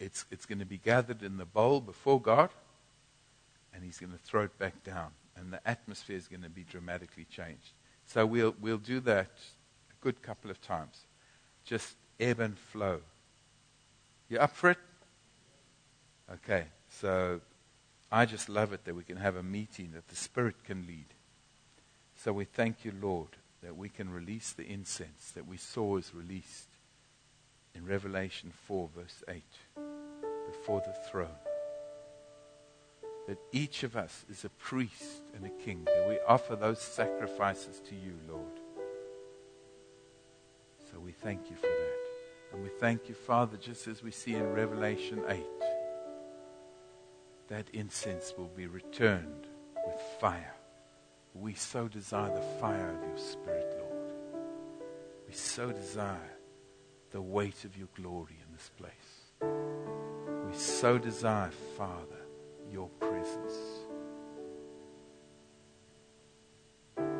[0.00, 2.50] it's, it's going to be gathered in the bowl before God,
[3.72, 5.10] and He's going to throw it back down.
[5.36, 7.72] And the atmosphere is going to be dramatically changed.
[8.06, 9.30] So we'll, we'll do that
[9.90, 11.06] a good couple of times.
[11.64, 13.00] Just ebb and flow.
[14.32, 14.78] You up for it?
[16.32, 17.42] Okay, so
[18.10, 21.04] I just love it that we can have a meeting that the Spirit can lead.
[22.16, 23.28] So we thank you, Lord,
[23.62, 26.68] that we can release the incense that we saw is released
[27.74, 29.42] in Revelation 4, verse 8,
[30.46, 31.28] before the throne.
[33.28, 37.82] That each of us is a priest and a king, that we offer those sacrifices
[37.86, 38.60] to you, Lord.
[40.90, 42.01] So we thank you for that.
[42.52, 45.44] And we thank you, Father, just as we see in Revelation 8
[47.48, 49.46] that incense will be returned
[49.86, 50.54] with fire.
[51.34, 54.44] We so desire the fire of your Spirit, Lord.
[55.26, 56.36] We so desire
[57.10, 59.52] the weight of your glory in this place.
[60.46, 62.26] We so desire, Father,
[62.70, 63.54] your presence.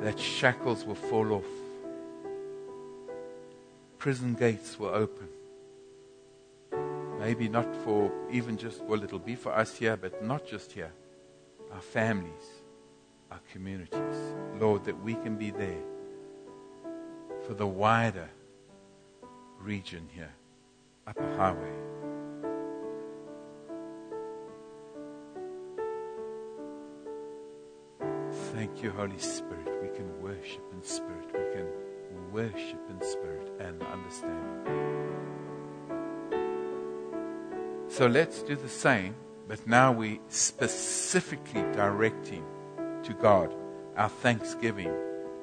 [0.03, 1.45] That shackles will fall off,
[4.03, 5.29] prison gates will open
[7.23, 10.91] Maybe not for even just, well, it'll be for us here, but not just here.
[11.73, 12.49] Our families,
[13.31, 14.35] our communities.
[14.59, 15.85] Lord, that we can be there
[17.47, 18.29] for the wider
[19.61, 20.33] region here,
[21.07, 21.73] Upper Highway.
[28.53, 29.69] Thank you, Holy Spirit.
[29.81, 31.27] We can worship in spirit.
[31.27, 31.92] We can
[32.33, 35.03] worship in spirit and understanding.
[37.89, 39.15] So let's do the same,
[39.49, 42.45] but now we specifically directing
[43.03, 43.55] to God
[43.97, 44.91] our thanksgiving,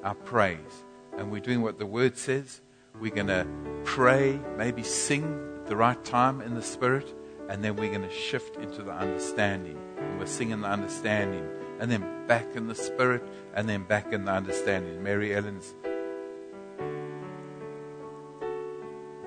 [0.03, 0.83] our praise.
[1.17, 2.61] And we're doing what the word says.
[2.99, 3.45] We're going to
[3.83, 5.25] pray, maybe sing
[5.59, 7.13] at the right time in the spirit,
[7.49, 9.77] and then we're going to shift into the understanding.
[9.97, 11.47] And we're singing the understanding,
[11.79, 15.03] and then back in the spirit, and then back in the understanding.
[15.03, 15.75] Mary Ellen's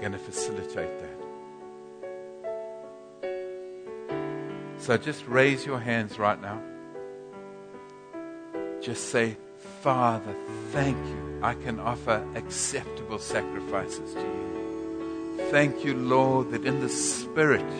[0.02, 1.16] going to facilitate that.
[4.78, 6.60] So just raise your hands right now.
[8.80, 9.36] Just say,
[9.80, 10.34] Father,
[10.72, 11.38] thank you.
[11.40, 15.38] I can offer acceptable sacrifices to you.
[15.52, 17.72] Thank you, Lord, that in the Spirit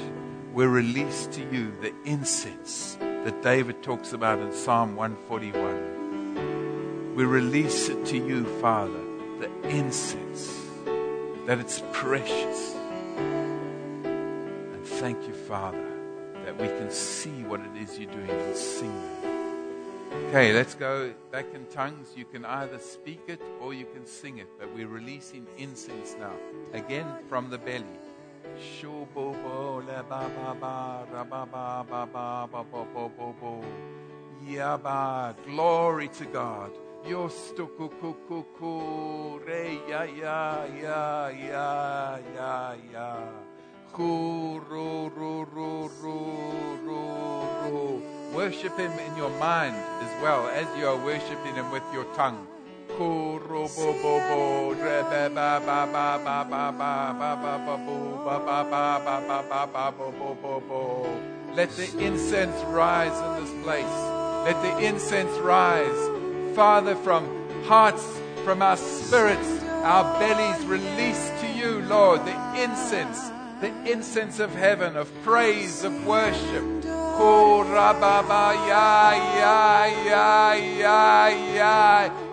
[0.54, 7.16] we're released to you the incense that David talks about in Psalm 141.
[7.16, 9.02] We release it to you, Father,
[9.40, 10.61] the incense,
[11.46, 12.74] that it's precious.
[13.94, 15.88] And thank you, Father
[16.44, 19.12] that we can see what it is you're doing and sing
[20.28, 22.08] Okay, let's go back in tongues.
[22.16, 26.32] You can either speak it or you can sing it, but we're releasing incense now.
[26.72, 27.84] Again from the belly.
[35.46, 36.70] Glory to God.
[37.02, 38.74] Yostukukukuku,
[39.44, 43.16] re ya ya ya ya ya ya.
[48.32, 52.46] Worship Him in your mind as well as you are worshiping Him with your tongue.
[52.96, 58.24] Kuru bo bo bo, rebe ba ba ba ba ba ba ba ba ba bo
[58.24, 60.08] ba ba ba ba ba ba ba bo
[60.40, 61.04] bo bo.
[61.54, 63.96] Let the incense rise in this place.
[64.46, 66.02] Let the incense rise,
[66.54, 67.26] Father, from
[67.64, 73.30] hearts, from our spirits, our bellies release to you, Lord, the incense
[73.62, 76.64] the incense of heaven, of praise, of worship.
[76.84, 77.62] Oh,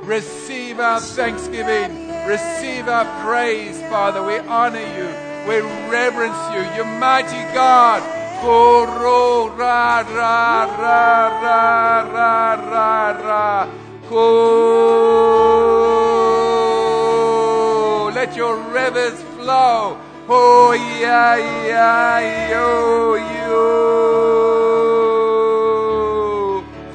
[0.01, 2.09] Receive our thanksgiving.
[2.25, 4.23] Receive our praise, Father.
[4.25, 5.05] We honor you.
[5.47, 6.61] We reverence you.
[6.75, 8.01] You're mighty God.
[8.41, 8.87] Oh,
[18.15, 19.97] Let your rivers flow.
[20.27, 23.69] Oh, yeah, yeah, yo, yo.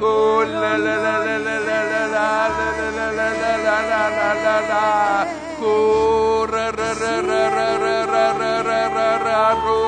[0.01, 4.09] Oh, la, la, la, la, la, la, la, la, la, la, la, la, la, la,
[4.19, 4.31] la.
[4.45, 5.27] la la.
[5.61, 9.81] Ko ra ra ra ra ra ra ra ra ra ra ra ro.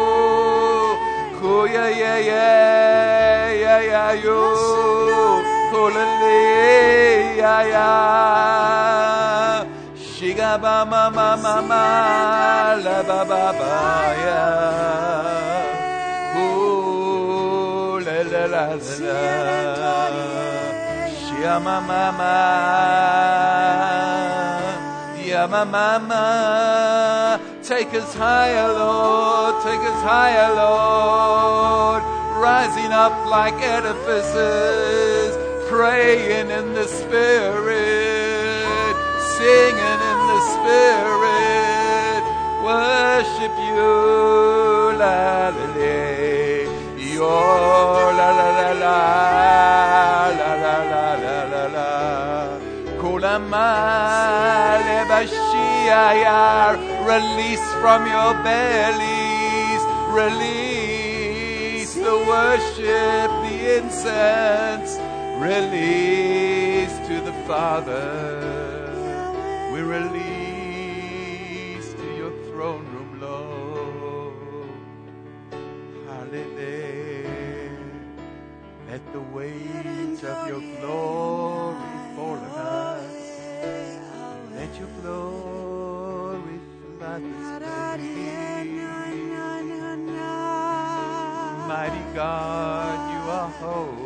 [1.41, 2.47] Ko ya ya ya
[3.51, 4.41] ya ya yo.
[5.73, 7.16] Ko la le
[7.47, 7.91] ya ya.
[9.95, 11.85] Shiga ba ma ma ma ma
[12.85, 13.77] la ba ba ba
[14.27, 14.45] ya.
[16.43, 18.65] Ooh, la la la
[19.03, 19.21] la
[19.83, 20.01] la.
[21.21, 22.37] Shia ma ma ma.
[25.31, 26.25] Ya ma ma ma.
[27.71, 29.55] Take us higher, Lord.
[29.67, 32.03] Take us higher, Lord.
[32.47, 35.33] Rising up like edifices,
[35.69, 37.77] praying in the Spirit,
[39.37, 42.23] singing in the Spirit,
[42.63, 45.99] worship you, la la la,
[47.17, 47.37] yo
[48.19, 49.01] la la la la,
[50.39, 51.91] la la la la la la,
[53.01, 53.71] kulama
[54.87, 56.73] lebashiyar,
[57.11, 59.83] release from your bellies,
[60.15, 64.93] release the worship, the incense,
[65.39, 68.91] release to the Father.
[69.73, 70.27] We release
[71.95, 74.71] to your throne room, Lord.
[76.09, 77.71] Hallelujah.
[78.89, 81.77] Let the weight of your glory
[82.17, 83.15] fall on us.
[84.55, 86.59] Let your glory
[86.99, 88.17] flood this place.
[91.69, 94.06] Mighty God, you are holy.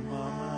[0.00, 0.57] Mama.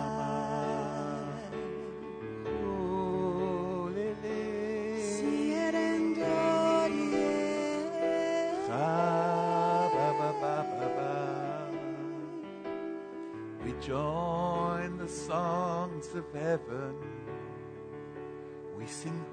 [16.33, 16.95] Heaven.
[18.77, 19.25] We sing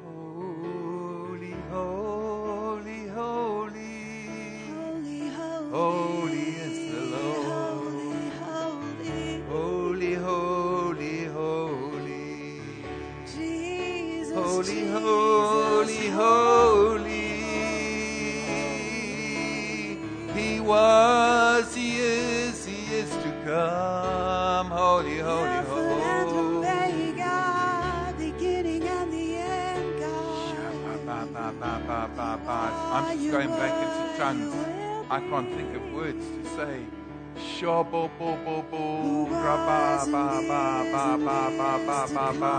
[37.58, 42.54] Shobo bo bo bo ra ba ba ba ba ba ba ba ba ba.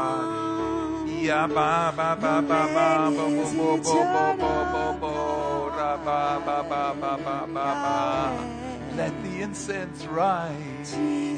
[1.24, 5.14] Ya ba ba ba ba ba bo bo bo bo bo bo bo bo
[5.72, 7.97] ra ba ba ba ba ba ba ba.
[8.97, 11.29] Let the incense rise.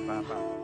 [0.00, 0.57] 爸爸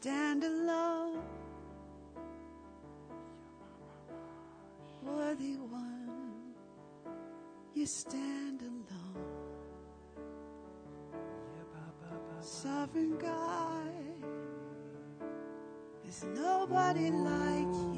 [0.00, 1.20] stand alone,
[5.02, 6.54] worthy one.
[7.74, 9.26] You stand alone,
[12.40, 13.92] sovereign God.
[16.02, 17.89] There's nobody like you.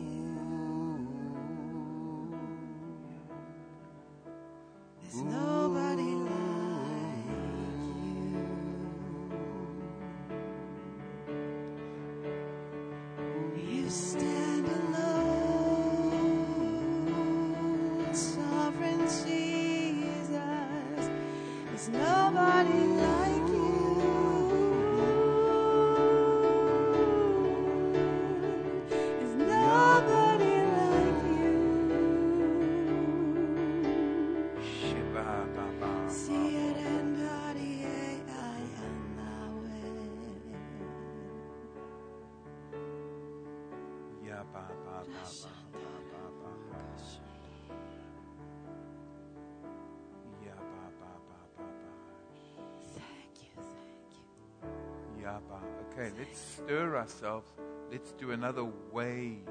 [55.93, 57.49] Okay, let's stir ourselves.
[57.91, 59.47] Let's do another wave.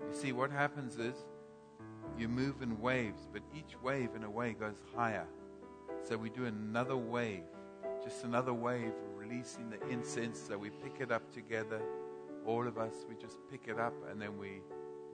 [0.00, 1.14] You see, what happens is
[2.18, 5.26] you move in waves, but each wave, in a way, goes higher.
[6.04, 7.44] So we do another wave,
[8.02, 10.40] just another wave, releasing the incense.
[10.40, 11.80] So we pick it up together.
[12.46, 14.62] All of us, we just pick it up and then we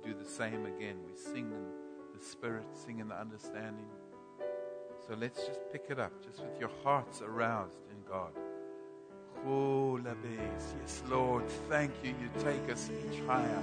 [0.04, 0.98] do the same again.
[1.06, 3.86] We sing in the Spirit, sing in the understanding.
[5.06, 8.32] So let's just pick it up, just with your hearts aroused in God.
[9.46, 9.98] Oh.
[10.80, 11.48] Yes, Lord.
[11.68, 12.10] Thank you.
[12.10, 13.62] You take us each higher.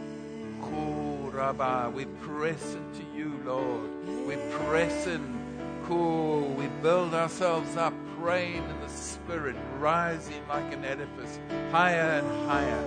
[0.64, 1.92] Oh.
[1.94, 3.90] We press into you, Lord.
[4.28, 5.40] We press in.
[5.88, 6.48] Cool.
[6.50, 11.40] We build ourselves up, praying in the Spirit, rising like an edifice,
[11.72, 12.84] higher and higher.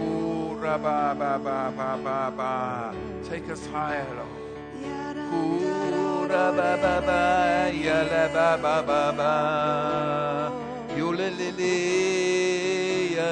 [0.00, 0.56] Oh.
[3.28, 4.44] Take us higher, Lord.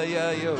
[0.03, 0.55] Ya, yo.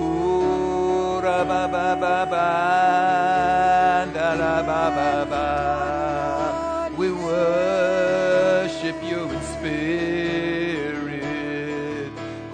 [0.00, 5.46] Ooh, ra, ba, ba, ba, ba, da, la, ba, ba, ba.
[6.96, 11.22] We worship you in spirit.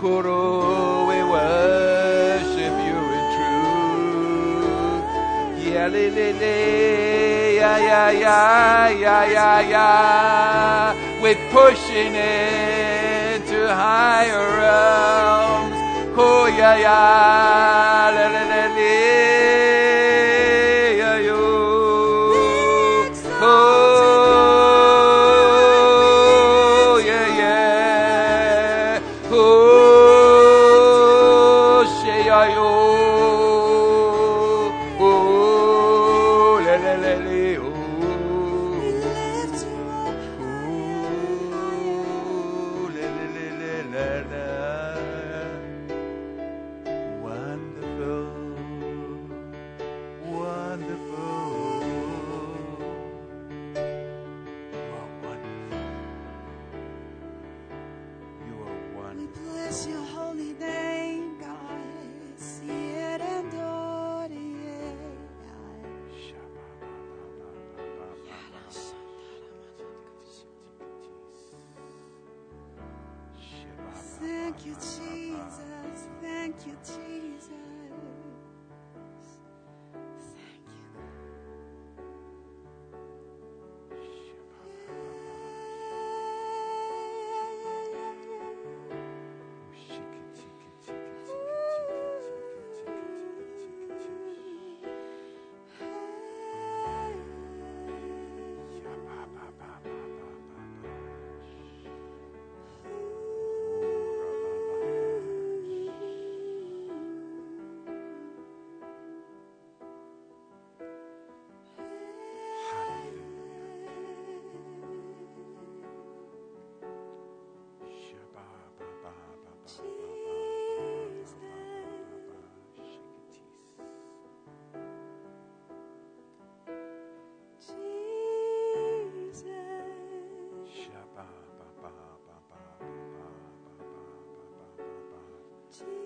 [0.01, 5.07] Koro, we worship you in truth.
[5.64, 6.57] Yeah, le, le, le,
[7.55, 10.95] yeah, yeah, yeah, yeah, yeah, yeah.
[11.22, 12.14] We're pushing
[13.69, 15.77] higher realms.
[16.17, 18.11] Oh, yeah, yeah.
[18.15, 18.45] le le
[18.77, 19.91] le.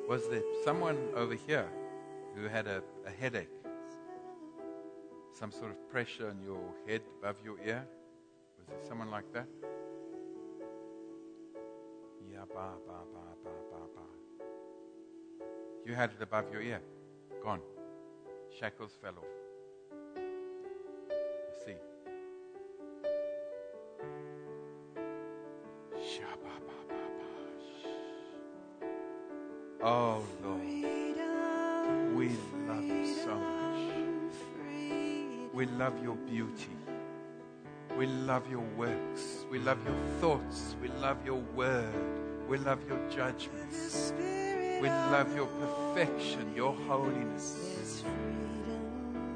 [0.09, 1.69] Was there someone over here
[2.37, 3.51] who had a, a headache?
[5.33, 7.85] Some sort of pressure on your head above your ear?
[8.57, 9.49] Was there someone like that?
[12.33, 14.45] Yeah, ba, ba, ba, ba, ba, ba.
[15.85, 16.81] You had it above your ear.
[17.43, 17.61] Gone.
[18.61, 19.36] Shackles fell off.
[36.07, 36.77] Your beauty.
[37.99, 39.45] We love your works.
[39.51, 40.77] We love your thoughts.
[40.81, 41.93] We love your word.
[42.49, 44.13] We love your judgments.
[44.17, 48.05] We love your perfection, your holiness.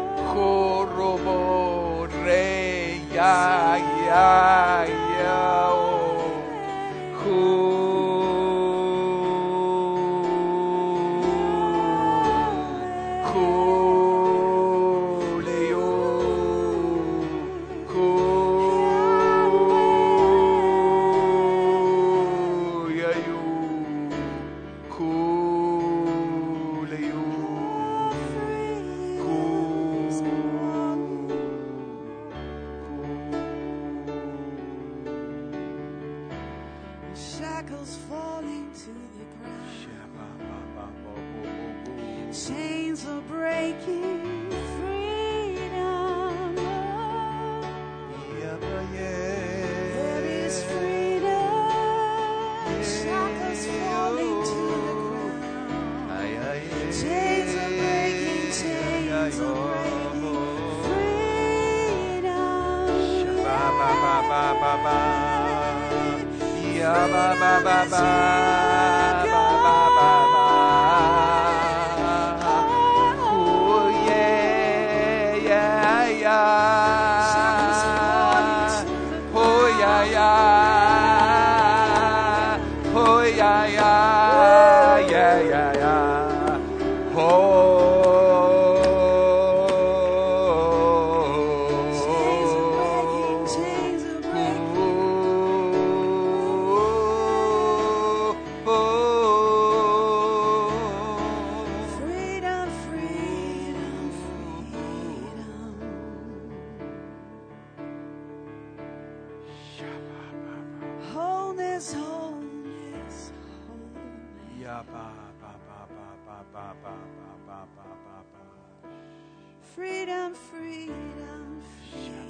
[119.75, 121.61] Freedom, freedom,
[121.91, 122.25] freedom.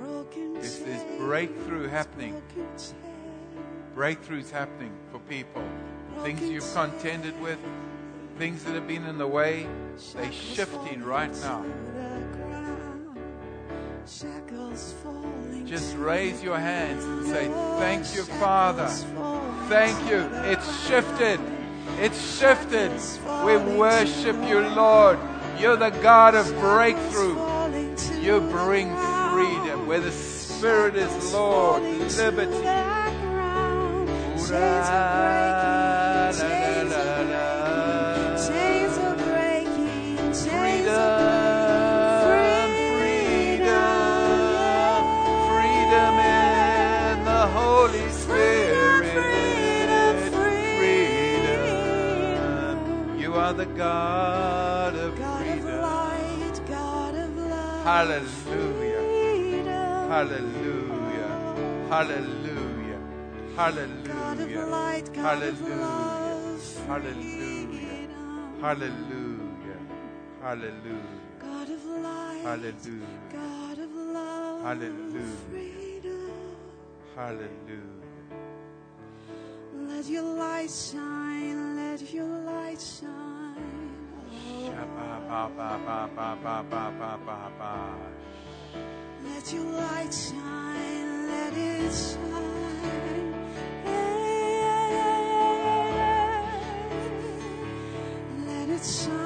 [0.00, 2.40] Broken Yes, there's breakthrough happening.
[3.94, 5.62] Breakthroughs happening for people.
[6.22, 7.58] Things you've contended with,
[8.38, 9.66] things that have been in the way,
[10.14, 11.66] they're shifting right now.
[15.66, 17.48] Just raise your hands and say.
[17.78, 18.86] Thank you, Father.
[19.68, 20.30] Thank you.
[20.50, 21.38] It's shifted.
[22.04, 22.90] It's shifted.
[23.46, 25.20] We worship you, Lord.
[25.56, 27.36] You're the God of breakthrough.
[28.20, 28.88] You bring
[29.30, 29.86] freedom.
[29.86, 31.84] Where the Spirit is Lord,
[32.16, 32.66] liberty.
[53.76, 57.84] God of God of light, God of love.
[57.84, 59.00] Hallelujah.
[59.00, 60.10] Freedom.
[60.10, 61.32] Hallelujah.
[61.88, 63.00] Hallelujah.
[63.56, 64.66] God of Hallelujah.
[64.66, 65.76] light, God of Hallelujah.
[65.76, 66.86] love.
[66.86, 68.08] Hallelujah.
[68.60, 69.80] Hallelujah.
[70.42, 71.02] Hallelujah.
[71.40, 73.06] God of light, Hallelujah.
[73.32, 74.62] God of love.
[74.62, 75.36] Hallelujah.
[75.50, 76.56] Freedom.
[77.16, 78.02] Hallelujah.
[79.74, 83.21] Let your light shine, let your light shine.
[89.24, 93.34] Let your light shine, let it shine.
[98.46, 99.21] Let it shine,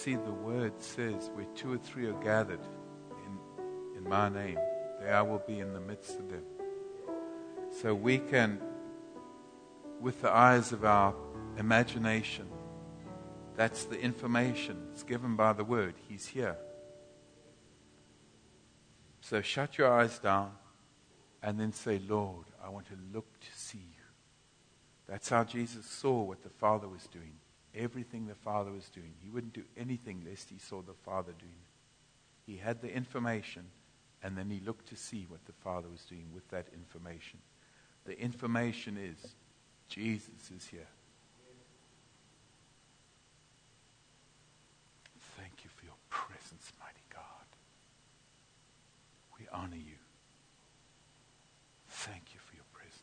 [0.00, 2.66] see, the word says, where two or three are gathered
[3.26, 4.58] in, in my name,
[5.00, 6.42] there I will be in the midst of them.
[7.82, 8.60] So we can,
[10.00, 11.14] with the eyes of our
[11.58, 12.46] imagination,
[13.56, 14.88] that's the information.
[14.92, 15.94] It's given by the word.
[16.08, 16.56] He's here.
[19.20, 20.52] So shut your eyes down
[21.42, 24.04] and then say, Lord, I want to look to see you.
[25.06, 27.34] That's how Jesus saw what the Father was doing.
[27.74, 29.12] Everything the Father was doing.
[29.22, 32.50] He wouldn't do anything lest he saw the Father doing it.
[32.50, 33.66] He had the information
[34.22, 37.38] and then he looked to see what the Father was doing with that information.
[38.04, 39.34] The information is
[39.88, 40.88] Jesus is here.
[45.38, 47.24] Thank you for your presence, mighty God.
[49.38, 49.96] We honor you.
[51.88, 53.00] Thank you for your presence.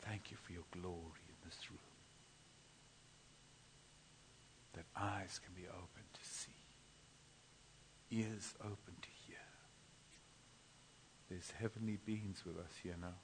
[0.00, 1.78] Thank you for your glory in this room.
[4.74, 6.52] That eyes can be open to see,
[8.10, 9.36] ears open to hear.
[11.28, 13.14] There's heavenly beings with us here now.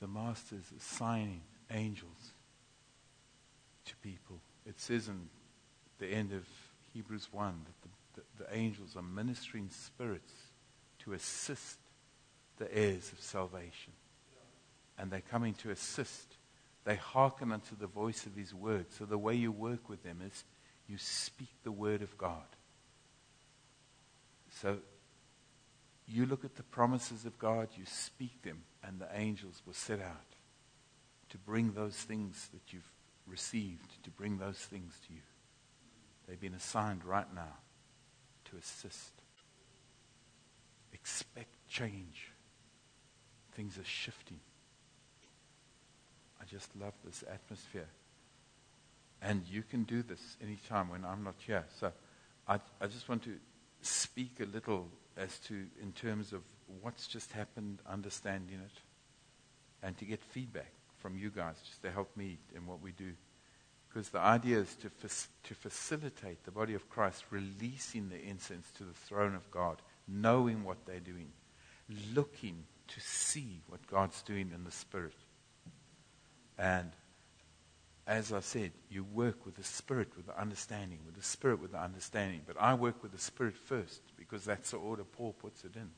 [0.00, 2.32] The Master is assigning angels
[3.86, 4.40] to people.
[4.66, 5.28] It says in
[5.98, 6.46] the end of
[6.92, 10.32] Hebrews 1 that the, the, the angels are ministering spirits
[11.00, 11.78] to assist
[12.58, 13.92] the heirs of salvation.
[14.98, 16.33] And they're coming to assist.
[16.84, 18.86] They hearken unto the voice of his word.
[18.90, 20.44] So the way you work with them is
[20.86, 22.44] you speak the word of God.
[24.60, 24.78] So
[26.06, 30.00] you look at the promises of God, you speak them, and the angels will set
[30.00, 30.36] out
[31.30, 32.92] to bring those things that you've
[33.26, 35.22] received, to bring those things to you.
[36.28, 37.56] They've been assigned right now
[38.46, 39.12] to assist.
[40.92, 42.30] Expect change.
[43.52, 44.40] Things are shifting.
[46.44, 47.88] I just love this atmosphere.
[49.22, 51.64] And you can do this anytime when I'm not here.
[51.80, 51.90] So
[52.46, 53.36] I, I just want to
[53.80, 56.42] speak a little as to, in terms of
[56.82, 58.80] what's just happened, understanding it,
[59.82, 63.12] and to get feedback from you guys just to help me in what we do.
[63.88, 64.90] Because the idea is to,
[65.48, 70.64] to facilitate the body of Christ releasing the incense to the throne of God, knowing
[70.64, 71.30] what they're doing,
[72.14, 75.14] looking to see what God's doing in the Spirit.
[76.58, 76.90] And
[78.06, 81.72] as I said, you work with the Spirit with the understanding, with the Spirit with
[81.72, 82.42] the understanding.
[82.46, 85.90] But I work with the Spirit first because that's the order Paul puts it in.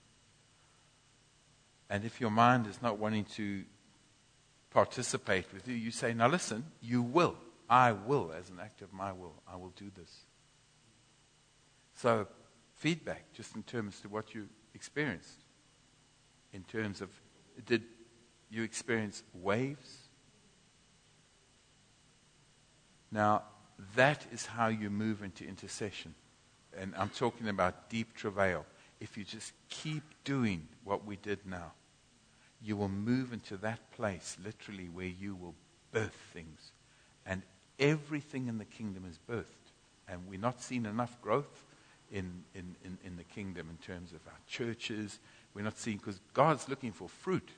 [1.91, 3.65] And if your mind is not wanting to
[4.71, 7.37] participate with you, you say, Now listen, you will.
[7.69, 10.25] I will, as an act of my will, I will do this.
[11.95, 12.29] So,
[12.77, 15.45] feedback, just in terms of what you experienced.
[16.53, 17.11] In terms of,
[17.65, 17.83] did
[18.51, 20.06] you experience waves?
[23.11, 23.43] Now,
[23.95, 26.15] that is how you move into intercession.
[26.77, 28.65] And I'm talking about deep travail.
[29.01, 31.73] If you just keep doing what we did now,
[32.63, 35.55] you will move into that place, literally, where you will
[35.93, 36.73] birth things.
[37.25, 37.43] And
[37.79, 39.45] everything in the kingdom is birthed.
[40.09, 41.65] And we're not seeing enough growth
[42.11, 45.19] in, in, in, in the kingdom in terms of our churches.
[45.55, 47.49] We're not seeing, because God's looking for fruit.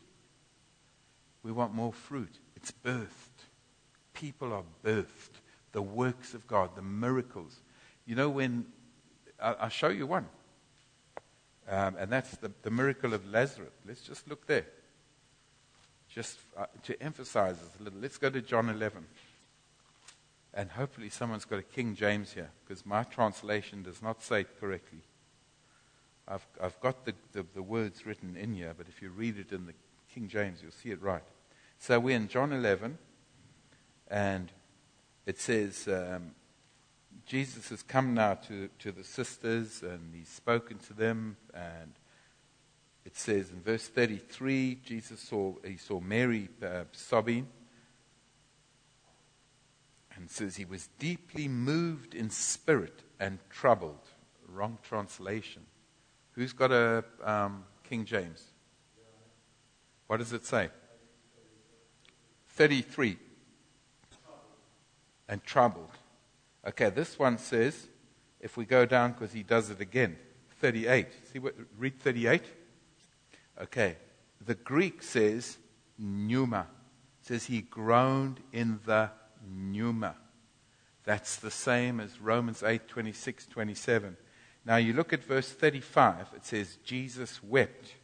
[1.42, 2.38] We want more fruit.
[2.56, 3.46] It's birthed.
[4.18, 5.40] People are birthed.
[5.72, 7.60] The works of God, the miracles.
[8.04, 8.66] You know, when
[9.40, 10.26] I'll, show you one,
[11.68, 13.70] um, and that's the, the miracle of Lazarus.
[13.86, 14.66] Let's just look there.
[16.08, 19.06] Just uh, to emphasize this a little, let's go to John 11.
[20.54, 24.58] And hopefully, someone's got a King James here, because my translation does not say it
[24.58, 25.02] correctly.
[26.26, 29.52] I've, I've got the, the, the words written in here, but if you read it
[29.52, 29.74] in the
[30.12, 31.22] King James, you'll see it right.
[31.78, 32.98] So we're in John 11,
[34.10, 34.50] and
[35.26, 36.32] it says, um,
[37.26, 41.36] Jesus has come now to, to the sisters and he's spoken to them.
[41.52, 41.92] And
[43.04, 47.46] it says in verse 33, Jesus saw, he saw Mary uh, sobbing.
[50.16, 54.08] And says he was deeply moved in spirit and troubled.
[54.48, 55.62] Wrong translation.
[56.32, 58.42] Who's got a um, King James?
[60.06, 60.70] What does it say?
[62.48, 63.18] 33.
[65.28, 65.90] And troubled.
[66.66, 67.88] Okay, this one says,
[68.40, 70.16] if we go down, because he does it again,
[70.60, 71.06] 38.
[71.32, 72.42] See what, read 38.
[73.62, 73.96] Okay,
[74.44, 75.58] the Greek says
[75.98, 76.66] pneuma.
[77.22, 79.10] Says he groaned in the
[79.46, 80.14] pneuma.
[81.04, 84.16] That's the same as Romans 8, 26, 27.
[84.64, 87.94] Now you look at verse 35, it says Jesus wept.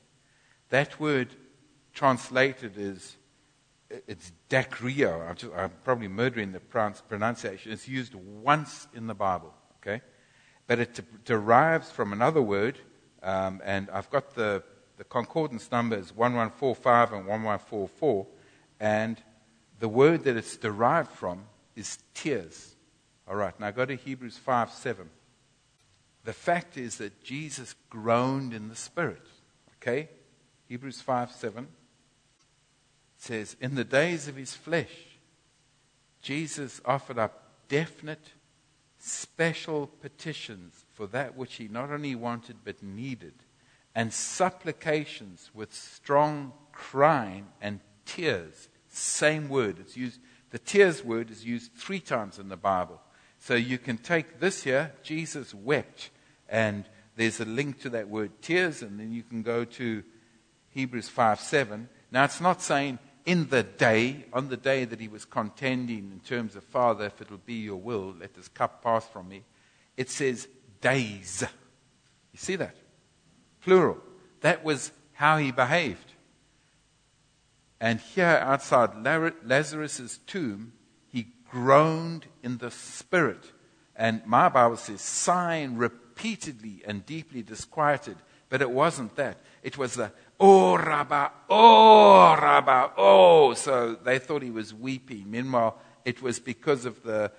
[0.70, 1.28] That word
[1.92, 3.16] translated is
[4.06, 5.28] it's dakrio.
[5.28, 7.72] I'm, just, I'm, probably murdering the pronunciation.
[7.72, 10.02] It's used once in the Bible, okay?
[10.66, 12.78] But it derives from another word,
[13.22, 14.62] um, and I've got the,
[14.96, 18.26] the concordance numbers 1145 and 1144,
[18.80, 19.22] and
[19.80, 21.44] the word that it's derived from
[21.76, 22.74] is tears.
[23.28, 25.08] All right, now go to Hebrews 5 7.
[26.24, 29.26] The fact is that Jesus groaned in the Spirit,
[29.76, 30.08] okay?
[30.68, 31.68] Hebrews 5 7
[33.24, 34.92] says, In the days of his flesh,
[36.22, 38.32] Jesus offered up definite,
[38.98, 43.34] special petitions for that which he not only wanted but needed,
[43.94, 48.68] and supplications with strong crying and tears.
[48.88, 49.78] Same word.
[49.78, 50.20] It's used,
[50.50, 53.00] the tears word is used three times in the Bible.
[53.38, 56.10] So you can take this here, Jesus wept,
[56.48, 56.84] and
[57.16, 60.02] there's a link to that word tears, and then you can go to
[60.70, 61.88] Hebrews 5 7.
[62.10, 66.20] Now, it's not saying in the day, on the day that he was contending in
[66.20, 69.44] terms of, Father, if it'll be your will, let this cup pass from me.
[69.96, 70.46] It says
[70.80, 71.42] days.
[72.32, 72.76] You see that?
[73.62, 73.98] Plural.
[74.40, 76.12] That was how he behaved.
[77.80, 78.90] And here outside
[79.44, 80.72] Lazarus' tomb,
[81.08, 83.52] he groaned in the spirit.
[83.96, 88.16] And my Bible says, sighing repeatedly and deeply disquieted.
[88.48, 89.38] But it wasn't that.
[89.62, 93.54] It was the Oh, Rabba, oh, Rabba, oh.
[93.54, 95.30] So they thought he was weeping.
[95.30, 97.30] Meanwhile, it was because of the,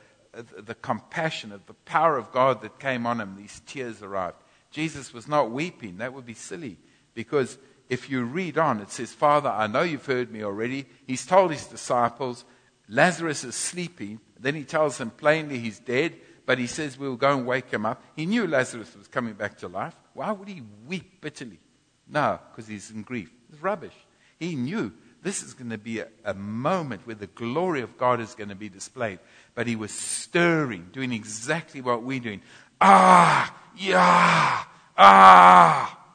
[0.57, 4.37] the compassion, of the power of God that came on him, these tears arrived.
[4.71, 5.97] Jesus was not weeping.
[5.97, 6.77] That would be silly.
[7.13, 7.57] Because
[7.89, 10.85] if you read on, it says, Father, I know you've heard me already.
[11.05, 12.45] He's told his disciples,
[12.89, 14.19] Lazarus is sleeping.
[14.39, 16.15] Then he tells them plainly he's dead,
[16.45, 18.03] but he says, We'll go and wake him up.
[18.15, 19.95] He knew Lazarus was coming back to life.
[20.13, 21.59] Why would he weep bitterly?
[22.07, 23.31] No, because he's in grief.
[23.51, 23.95] It's rubbish.
[24.39, 24.91] He knew
[25.25, 28.49] this is going to be a, a, moment where the glory of God is going
[28.49, 29.17] to be displayed.
[29.55, 32.41] But he was stirring, doing exactly what we're doing.
[32.79, 36.05] Ah, yeah, ah,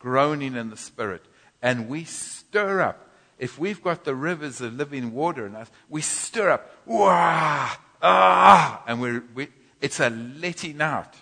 [0.00, 1.22] groaning in the spirit.
[1.62, 3.08] And we stir up.
[3.38, 6.68] If we've got the rivers of living water in us, we stir up.
[6.84, 9.48] Wah, ah, and we're, we,
[9.80, 11.14] it's a letting out,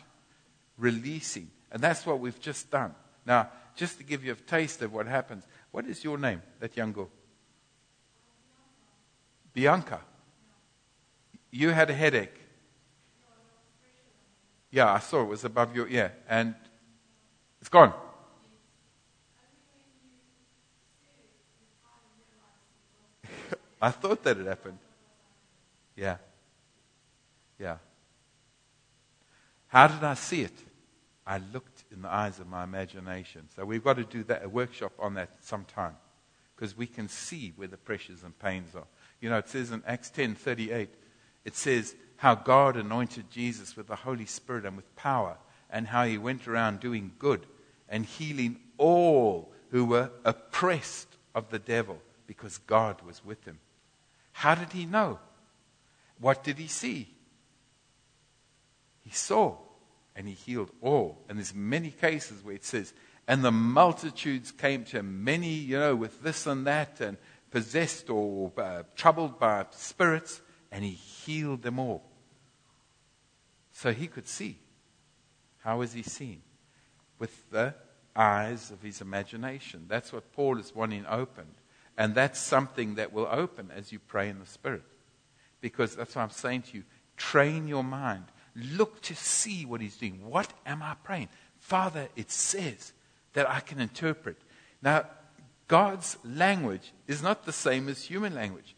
[0.79, 1.51] releasing.
[1.71, 2.95] And that's what we've just done.
[3.27, 5.45] Now, just to give you a taste of what happens.
[5.71, 7.11] What is your name, that young girl?
[9.53, 10.01] Bianca.
[11.51, 12.35] You had a headache.
[14.71, 16.13] Yeah, I saw it was above your ear.
[16.29, 16.55] And
[17.61, 17.93] it's gone.
[23.81, 24.79] I thought that had happened.
[25.95, 26.17] Yeah.
[27.59, 27.77] Yeah.
[29.69, 30.53] How did I see it?
[31.27, 33.49] I looked in the eyes of my imagination.
[33.55, 35.97] So we've got to do that, a workshop on that sometime.
[36.55, 38.87] Because we can see where the pressures and pains are.
[39.21, 40.89] You know, it says in Acts 10:38,
[41.45, 45.37] it says how God anointed Jesus with the Holy Spirit and with power,
[45.69, 47.45] and how he went around doing good
[47.89, 53.59] and healing all who were oppressed of the devil because God was with him.
[54.33, 55.19] How did he know?
[56.21, 57.09] What did he see?
[59.05, 59.57] He saw
[60.17, 61.23] and he healed all.
[61.29, 62.95] And there's many cases where it says,
[63.29, 67.19] and the multitudes came to him, many, you know, with this and that, and
[67.51, 70.41] possessed or uh, troubled by spirits,
[70.73, 72.03] and he healed them all.
[73.73, 74.59] So he could see.
[75.59, 76.41] How was he seen?
[77.19, 77.75] With the
[78.15, 79.85] eyes of his imagination.
[79.89, 81.55] That's what Paul is wanting opened.
[81.99, 84.85] And that's something that will open as you pray in the Spirit.
[85.61, 86.85] Because that's what I'm saying to you.
[87.17, 88.25] Train your mind
[88.57, 90.21] look to see what he's doing.
[90.25, 91.29] What am I praying?
[91.61, 92.93] Father, it says
[93.35, 94.39] that I can interpret.
[94.83, 95.07] Now,
[95.69, 98.75] God's language is not the same as human language.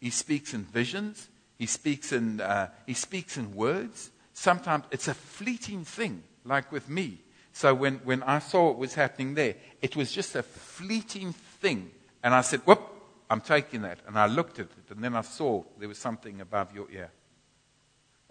[0.00, 1.28] He speaks in visions.
[1.58, 4.10] He speaks in, uh, he speaks in words.
[4.32, 7.18] sometimes it's a fleeting thing, like with me.
[7.52, 11.90] So when, when I saw what was happening there, it was just a fleeting thing.
[12.22, 12.80] And I said, whoop,
[13.28, 13.98] I'm taking that.
[14.06, 17.10] And I looked at it, and then I saw there was something above your ear,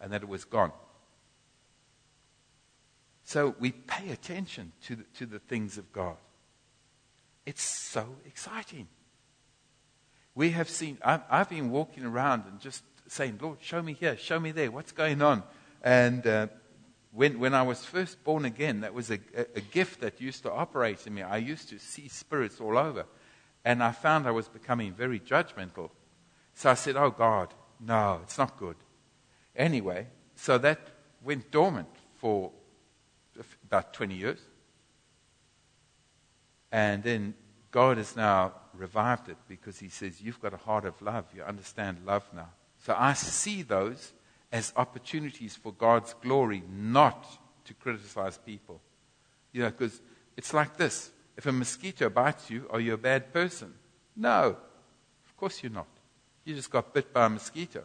[0.01, 0.71] and that it was gone.
[3.23, 6.17] So we pay attention to the, to the things of God.
[7.45, 8.87] It's so exciting.
[10.35, 14.17] We have seen, I've, I've been walking around and just saying, Lord, show me here,
[14.17, 15.43] show me there, what's going on?
[15.83, 16.47] And uh,
[17.11, 20.43] when, when I was first born again, that was a, a, a gift that used
[20.43, 21.21] to operate in me.
[21.21, 23.05] I used to see spirits all over.
[23.65, 25.89] And I found I was becoming very judgmental.
[26.53, 28.75] So I said, Oh God, no, it's not good.
[29.59, 30.79] Anyway, so that
[31.21, 32.49] went dormant for
[33.65, 34.39] about 20 years.
[36.71, 37.33] And then
[37.69, 41.25] God has now revived it because He says, You've got a heart of love.
[41.35, 42.49] You understand love now.
[42.85, 44.13] So I see those
[44.51, 47.27] as opportunities for God's glory, not
[47.65, 48.79] to criticize people.
[49.51, 50.01] You know, because
[50.37, 53.73] it's like this if a mosquito bites you, are you a bad person?
[54.15, 54.55] No.
[55.25, 55.87] Of course you're not.
[56.45, 57.83] You just got bit by a mosquito.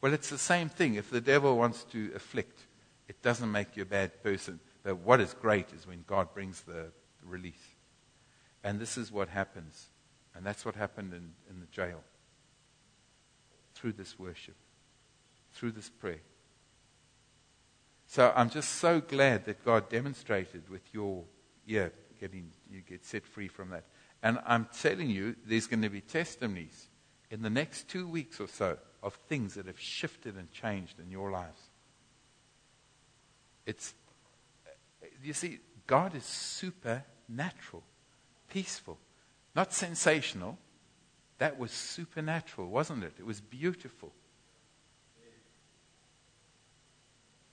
[0.00, 0.94] Well, it's the same thing.
[0.94, 2.60] If the devil wants to afflict,
[3.08, 4.60] it doesn't make you a bad person.
[4.84, 6.92] But what is great is when God brings the,
[7.24, 7.74] release.
[8.64, 9.88] And this is what happens.
[10.34, 12.02] And that's what happened in, in the jail.
[13.74, 14.56] Through this worship,
[15.52, 16.20] through this prayer.
[18.06, 21.24] So I'm just so glad that God demonstrated with your
[21.66, 23.84] ear getting, you get set free from that.
[24.22, 26.88] And I'm telling you, there's going to be testimonies
[27.30, 31.10] in the next two weeks or so of things that have shifted and changed in
[31.10, 31.60] your lives.
[33.66, 33.94] It's,
[35.22, 37.82] you see, God is supernatural,
[38.50, 38.98] peaceful,
[39.54, 40.58] not sensational.
[41.38, 43.12] That was supernatural, wasn't it?
[43.18, 44.12] It was beautiful.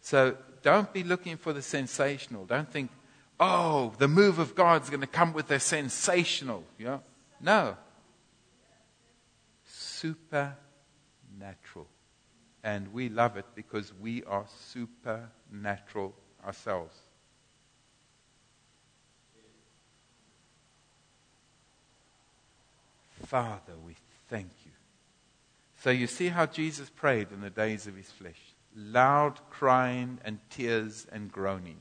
[0.02, 2.46] So don't be looking for the sensational.
[2.46, 2.92] Don't think,
[3.40, 6.64] oh, the move of God's going to come with a sensational.
[6.78, 7.00] Yeah?
[7.42, 7.78] No.
[9.66, 10.65] Supernatural.
[12.66, 16.98] And we love it because we are supernatural ourselves.
[23.28, 23.96] Father, we
[24.30, 24.72] thank you.
[25.80, 28.42] So you see how Jesus prayed in the days of his flesh
[28.76, 31.80] loud crying and tears and groaning.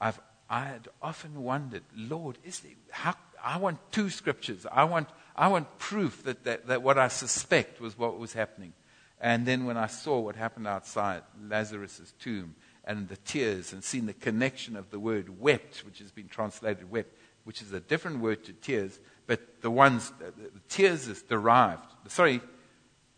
[0.00, 0.18] I've
[0.48, 4.64] I had often wondered, Lord, is there, how, I want two scriptures.
[4.70, 8.72] I want, I want proof that, that, that what I suspect was what was happening.
[9.20, 12.54] And then when I saw what happened outside Lazarus' tomb
[12.84, 16.90] and the tears and seen the connection of the word wept, which has been translated
[16.90, 21.86] wept, which is a different word to tears, but the ones, the, tears is derived.
[22.08, 22.40] Sorry,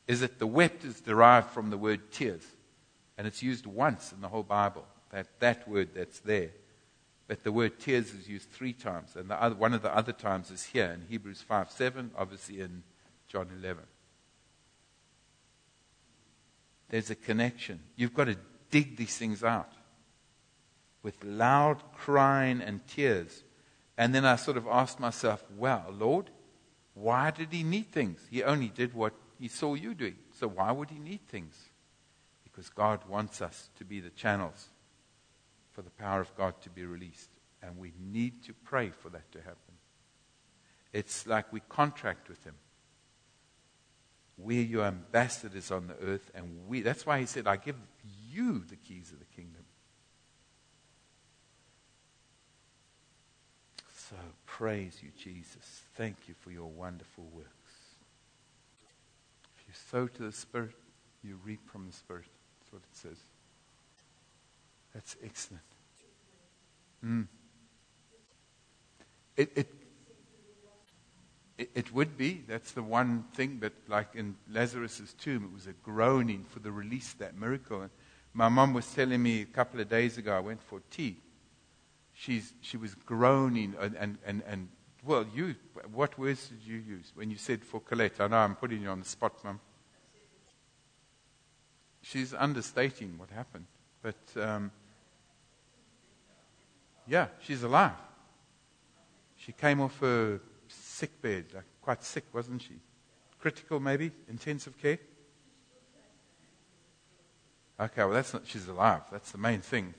[0.06, 2.46] is that the wept is derived from the word tears.
[3.16, 6.50] And it's used once in the whole Bible, that, that word that's there.
[7.26, 9.16] But the word tears is used three times.
[9.16, 12.84] And other, one of the other times is here in Hebrews 5 7, obviously in
[13.28, 13.82] John 11.
[16.88, 17.80] There's a connection.
[17.96, 18.36] You've got to
[18.70, 19.72] dig these things out
[21.02, 23.42] with loud crying and tears.
[23.96, 26.30] And then I sort of asked myself, well, Lord,
[26.94, 28.20] why did he need things?
[28.30, 30.16] He only did what he saw you doing.
[30.32, 31.54] So why would he need things?
[32.44, 34.68] Because God wants us to be the channels
[35.72, 37.30] for the power of God to be released.
[37.62, 39.74] And we need to pray for that to happen.
[40.92, 42.54] It's like we contract with Him.
[44.38, 47.76] We're your ambassadors on the earth, and we, that's why He said, I give
[48.30, 49.64] you the keys of the kingdom.
[54.08, 54.16] So
[54.46, 55.82] praise you, Jesus.
[55.94, 57.48] Thank you for your wonderful works.
[59.56, 60.76] If you sow to the Spirit,
[61.22, 62.24] you reap from the Spirit.
[62.60, 63.18] That's what it says.
[64.94, 65.62] That's excellent.
[67.04, 67.26] Mm.
[69.36, 69.74] It, it,
[71.58, 72.44] it, would be.
[72.46, 73.58] That's the one thing.
[73.60, 77.82] But like in Lazarus' tomb, it was a groaning for the release of that miracle.
[77.82, 77.90] And
[78.32, 81.16] my mom was telling me a couple of days ago, I went for tea.
[82.14, 84.68] She's, she was groaning and, and, and, and
[85.04, 85.54] well, you,
[85.92, 88.20] what words did you use when you said for Colette?
[88.20, 89.60] I know I'm putting you on the spot, Mum.
[92.02, 93.66] She's understating what happened.
[94.02, 94.70] But um,
[97.06, 97.92] yeah, she's alive.
[99.36, 100.40] She came off a
[100.98, 102.74] sick bed, like quite sick, wasn't she?
[103.38, 104.10] Critical, maybe?
[104.28, 104.98] Intensive care?
[107.80, 109.02] Okay, well, that's not, she's alive.
[109.12, 109.94] That's the main thing.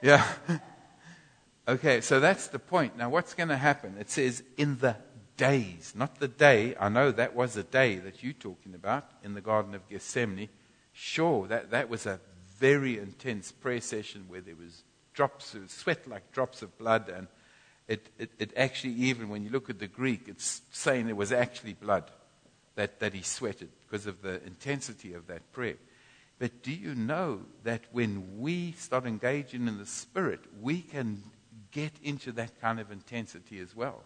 [0.00, 0.26] Yeah.
[1.68, 2.96] okay, so that's the point.
[2.96, 3.96] Now, what's going to happen?
[4.00, 4.96] It says, in the
[5.36, 6.74] days, not the day.
[6.80, 10.48] I know that was a day that you're talking about in the Garden of Gethsemane.
[10.92, 12.18] Sure, that, that was a
[12.58, 17.10] very intense prayer session where there was drops of sweat like drops of blood.
[17.14, 17.26] And
[17.90, 21.32] it, it, it actually, even when you look at the Greek, it's saying it was
[21.32, 22.08] actually blood
[22.76, 25.74] that, that he sweated because of the intensity of that prayer.
[26.38, 31.24] But do you know that when we start engaging in the Spirit, we can
[31.72, 34.04] get into that kind of intensity as well?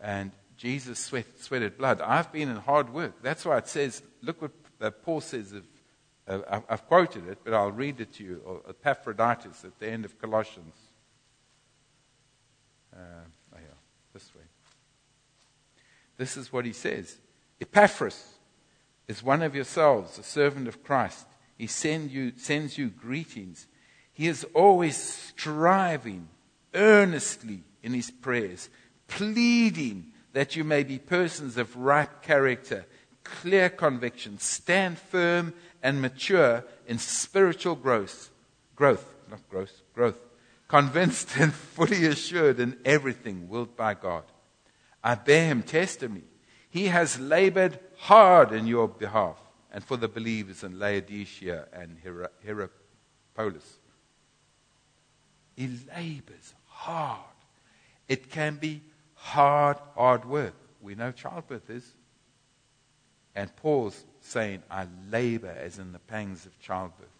[0.00, 2.00] And Jesus sweat, sweated blood.
[2.00, 3.22] I've been in hard work.
[3.22, 5.64] That's why it says, look what Paul says of,
[6.26, 10.20] uh, I've quoted it, but I'll read it to you, Epaphroditus at the end of
[10.20, 10.74] Colossians.
[12.94, 12.98] Uh,
[13.54, 13.58] oh
[14.12, 14.42] this way.
[16.16, 17.16] This is what he says
[17.60, 18.34] Epaphras
[19.08, 21.26] is one of yourselves, a servant of Christ.
[21.58, 23.66] He send you, sends you greetings.
[24.12, 26.28] He is always striving
[26.74, 28.68] earnestly in his prayers,
[29.08, 32.86] pleading that you may be persons of ripe character,
[33.22, 38.30] clear conviction, stand firm and mature in spiritual growth.
[38.74, 40.18] Growth, not growth, growth.
[40.72, 44.24] Convinced and fully assured in everything willed by God.
[45.04, 46.22] I bear him testimony
[46.72, 49.36] he has labored hard in your behalf
[49.70, 51.98] and for the believers in Laodicea and
[52.42, 53.76] Hierapolis.
[55.54, 57.20] He labors hard.
[58.08, 58.80] It can be
[59.12, 60.54] hard, hard work.
[60.80, 61.92] We know childbirth is.
[63.34, 67.11] And Paul's saying, I labor as in the pangs of childbirth.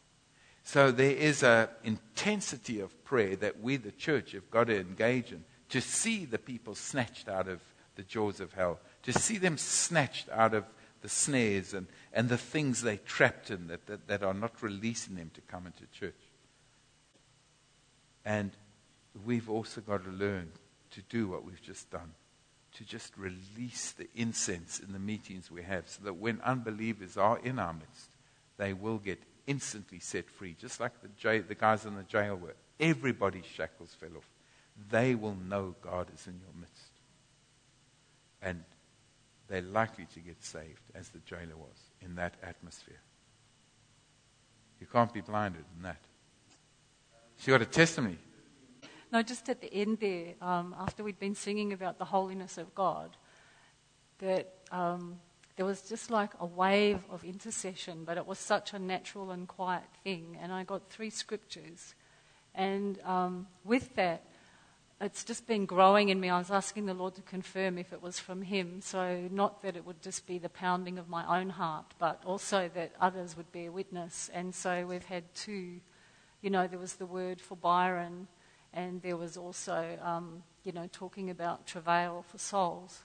[0.64, 5.32] So there is an intensity of prayer that we, the church, have got to engage
[5.32, 7.60] in to see the people snatched out of
[7.96, 10.64] the jaws of hell to see them snatched out of
[11.02, 15.16] the snares and, and the things they trapped in that, that, that are not releasing
[15.16, 16.14] them to come into church.
[18.24, 18.52] And
[19.24, 20.52] we've also got to learn
[20.92, 22.12] to do what we've just done
[22.74, 27.38] to just release the incense in the meetings we have so that when unbelievers are
[27.40, 28.08] in our midst,
[28.56, 32.36] they will get instantly set free, just like the, jail, the guys in the jail
[32.36, 32.54] were.
[32.78, 34.28] Everybody's shackles fell off.
[34.90, 36.92] They will know God is in your midst.
[38.40, 38.64] And
[39.48, 43.00] they're likely to get saved, as the jailer was, in that atmosphere.
[44.80, 46.00] You can't be blinded in that.
[47.38, 48.18] She got a testimony.
[49.12, 52.74] No, just at the end there, um, after we'd been singing about the holiness of
[52.74, 53.16] God,
[54.18, 55.20] that um,
[55.56, 59.46] there was just like a wave of intercession, but it was such a natural and
[59.46, 60.38] quiet thing.
[60.40, 61.94] And I got three scriptures.
[62.54, 64.24] And um, with that,
[65.00, 66.30] it's just been growing in me.
[66.30, 68.80] I was asking the Lord to confirm if it was from Him.
[68.80, 72.70] So, not that it would just be the pounding of my own heart, but also
[72.74, 74.30] that others would bear witness.
[74.32, 75.80] And so, we've had two.
[76.40, 78.28] You know, there was the word for Byron,
[78.72, 83.02] and there was also, um, you know, talking about travail for souls.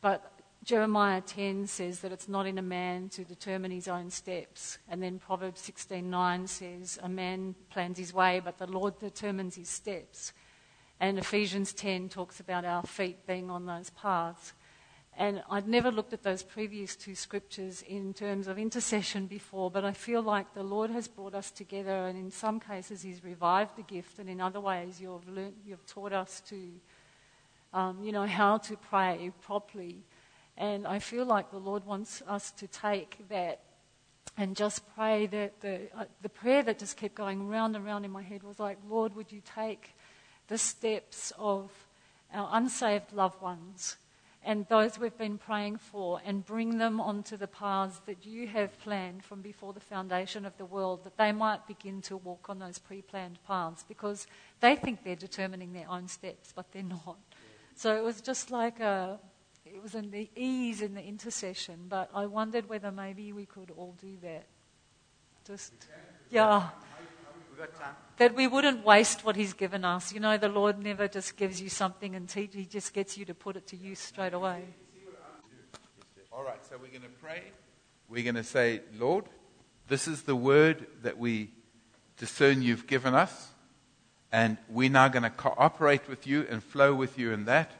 [0.00, 0.32] But
[0.64, 4.78] Jeremiah 10 says that it's not in a man to determine his own steps.
[4.88, 9.68] And then Proverbs 16:9 says, A man plans his way, but the Lord determines his
[9.68, 10.32] steps.
[11.00, 14.52] And Ephesians 10 talks about our feet being on those paths.
[15.16, 19.84] And I'd never looked at those previous two scriptures in terms of intercession before, but
[19.84, 23.76] I feel like the Lord has brought us together, and in some cases, He's revived
[23.76, 26.70] the gift, and in other ways, you've, learned, you've taught us to,
[27.74, 30.04] um, you know, how to pray properly.
[30.58, 33.60] And I feel like the Lord wants us to take that
[34.36, 38.04] and just pray that the, uh, the prayer that just kept going round and round
[38.04, 39.94] in my head was like, Lord, would you take
[40.48, 41.70] the steps of
[42.34, 43.96] our unsaved loved ones
[44.44, 48.78] and those we've been praying for and bring them onto the paths that you have
[48.80, 52.58] planned from before the foundation of the world, that they might begin to walk on
[52.58, 54.26] those pre planned paths because
[54.60, 57.18] they think they're determining their own steps, but they're not.
[57.76, 59.18] So it was just like a,
[59.74, 63.70] it was in the ease in the intercession, but I wondered whether maybe we could
[63.76, 64.46] all do that.
[65.46, 65.72] Just,
[66.30, 66.68] yeah
[68.18, 70.12] that we wouldn't waste what He's given us.
[70.12, 73.34] You know, the Lord never just gives you something and He just gets you to
[73.34, 74.64] put it to use straight away.
[76.32, 77.42] All right, so we're going to pray.
[78.08, 79.24] We're going to say, Lord,
[79.88, 81.50] this is the word that we
[82.16, 83.48] discern you've given us,
[84.30, 87.72] and we're now going to cooperate with you and flow with you in that.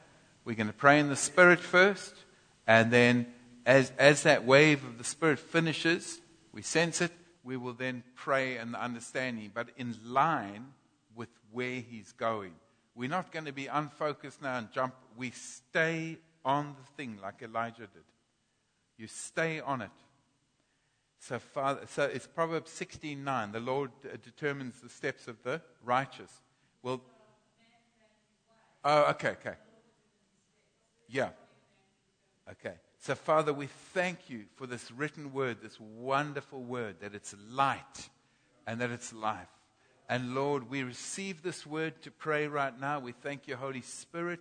[0.49, 2.15] We're going to pray in the Spirit first,
[2.67, 3.27] and then
[3.67, 6.23] as, as that wave of the Spirit finishes,
[6.53, 7.13] we sense it,
[7.45, 10.69] we will then pray in the understanding, but in line
[11.15, 12.53] with where he's going.
[12.95, 14.95] We're not going to be unfocused now and jump.
[15.19, 16.17] We stay
[16.47, 18.05] on the thing like Elijah did.
[18.97, 19.91] You stay on it.
[21.19, 23.53] So, Father, so it's Proverbs 16:9.
[23.53, 26.33] The Lord uh, determines the steps of the righteous.
[26.83, 27.03] Well,
[28.83, 29.55] oh, okay, okay.
[31.09, 31.31] Yeah.
[32.51, 32.75] Okay.
[33.01, 38.09] So, Father, we thank you for this written word, this wonderful word, that it's light
[38.67, 39.49] and that it's life.
[40.09, 42.99] And Lord, we receive this word to pray right now.
[42.99, 44.41] We thank you, Holy Spirit.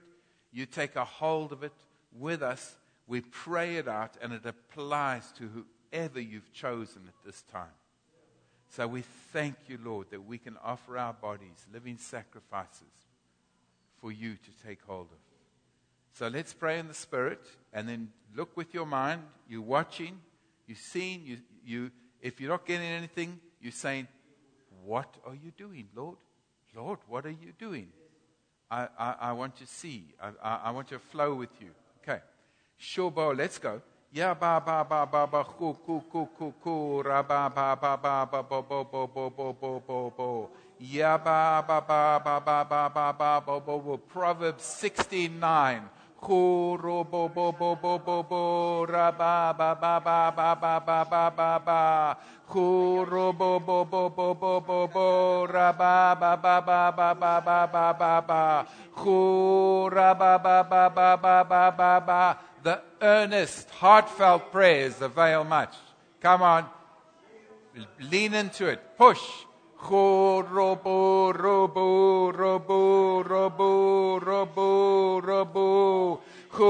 [0.52, 1.74] You take a hold of it
[2.18, 2.78] with us.
[3.06, 7.68] We pray it out, and it applies to whoever you've chosen at this time.
[8.70, 12.82] So we thank you, Lord, that we can offer our bodies living sacrifices
[14.02, 15.27] for you to take hold of.
[16.18, 17.42] So let's pray in the Spirit
[17.72, 19.22] and then look with your mind.
[19.48, 20.20] You're watching,
[20.66, 21.92] you're seeing, you, you,
[22.24, 24.08] if you're not getting anything, you're saying,
[24.84, 26.18] What are you doing, Lord?
[26.76, 27.90] Lord, what are you doing?
[28.72, 30.06] I, I, I want to see.
[30.20, 31.70] I, I, I want to flow with you.
[32.02, 32.20] Okay.
[32.82, 33.80] Shobo, let's go.
[34.12, 37.96] Ya ba ba ba ba ba ku ku ku ku ku ra ba ba ba
[37.96, 40.50] ba ba bo bo bo bo bo bo bo bo
[40.80, 45.97] ya ba ba ba ba ba ba ba ba bo bo bo Proverbs 69 ku
[46.22, 51.04] ro bo bo bo bo bo bo ra ba ba ba ba ba ba ba
[51.06, 52.18] ba ba ba
[53.32, 57.64] bo bo bo bo bo bo bo ra ba ba ba ba ba ba ba
[57.64, 58.24] ba ba
[59.94, 65.74] ba ba ba ba ba ba ba ba ba the earnest, heartfelt prayers avail much.
[66.20, 66.66] Come on.
[68.00, 68.82] Lean into it.
[68.98, 69.47] Push.
[69.80, 76.20] Ho, robo, robo, robo, robo, robo, robo.
[76.58, 76.66] Ho,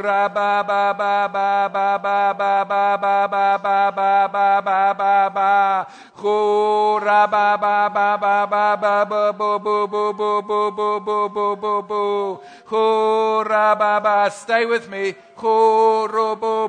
[0.00, 4.94] ra, ba, ba, ba, ba, ba, ba, ba, ba, ba, ba, ba, ba, ba, ba,
[4.94, 5.86] ba, ba.
[6.22, 11.00] Ho, ra, ba, ba, ba, ba, ba, ba, ba, bo, bo, bo, bo, bo, bo,
[11.00, 12.42] bo, bo, bo, bo.
[12.66, 14.30] Ho, ra, ba, ba.
[14.30, 15.14] Stay with me.
[15.36, 16.06] Ho,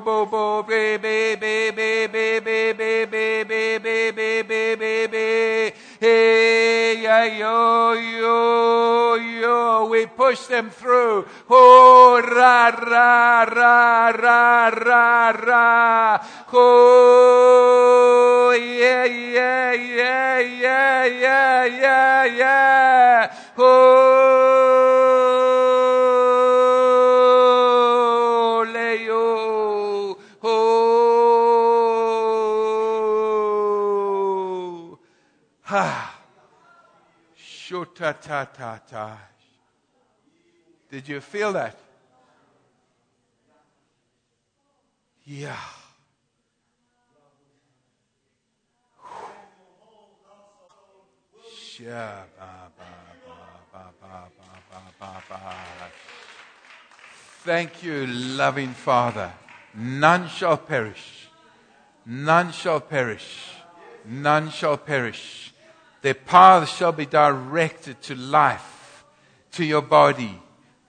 [0.26, 0.62] bo,
[3.06, 3.09] be,
[3.44, 5.72] be, be, be, be, be, be.
[6.00, 9.86] Hey, yeah, yo, yo, yo.
[9.90, 11.26] We push them through.
[11.48, 16.18] Ho, ra, ra, ra, ra, ra, ra.
[16.48, 23.34] Ho, yeah, yeah, yeah, yeah, yeah, yeah, yeah.
[23.56, 24.49] Ho,
[38.00, 39.18] ta ta ta ta.
[40.90, 41.76] Did you feel that?
[45.26, 45.54] Yeah.
[51.78, 52.24] Yeah.
[57.44, 59.32] Thank you, loving Father.
[59.74, 61.28] None shall perish.
[62.06, 63.50] None shall perish.
[64.06, 65.52] None shall perish.
[66.02, 69.04] Their paths shall be directed to life,
[69.52, 70.40] to your body,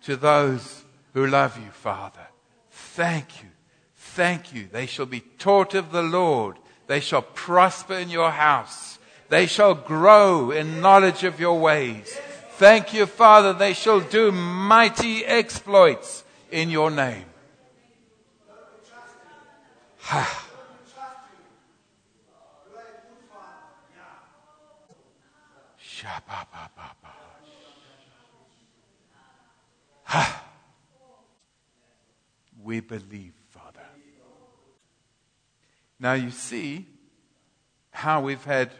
[0.04, 0.84] to those
[1.14, 2.28] who love you, Father.
[2.70, 3.50] Thank you.
[3.96, 4.68] Thank you.
[4.72, 6.58] They shall be taught of the Lord.
[6.88, 9.00] They shall prosper in your house.
[9.30, 12.14] They shall grow in knowledge of your ways.
[12.58, 13.54] Thank you, Father.
[13.54, 17.26] They shall do mighty exploits in your name.
[32.64, 33.82] We believe, Father.
[36.00, 36.88] Now you see
[37.92, 38.72] how we've had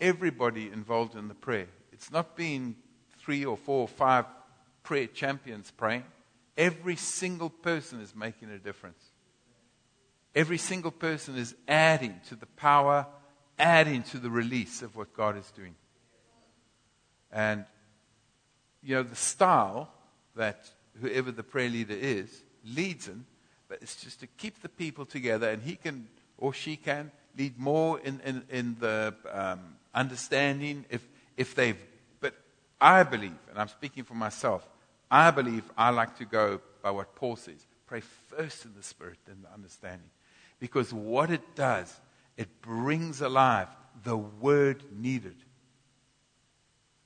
[0.00, 1.68] everybody involved in the prayer.
[1.92, 2.76] It's not been
[3.18, 4.26] three or four or five
[4.82, 6.04] prayer champions praying.
[6.56, 9.02] Every single person is making a difference.
[10.34, 13.06] Every single person is adding to the power,
[13.58, 15.74] adding to the release of what God is doing.
[17.34, 17.64] And,
[18.82, 19.90] you know, the style
[20.36, 20.70] that
[21.00, 23.26] whoever the prayer leader is leads in,
[23.68, 26.06] but it's just to keep the people together, and he can
[26.38, 29.60] or she can lead more in, in, in the um,
[29.94, 31.06] understanding if,
[31.36, 31.78] if they've.
[32.20, 32.34] But
[32.80, 34.66] I believe, and I'm speaking for myself,
[35.10, 39.18] I believe I like to go by what Paul says pray first in the Spirit,
[39.26, 40.08] then the understanding.
[40.58, 42.00] Because what it does,
[42.36, 43.68] it brings alive
[44.02, 45.36] the word needed.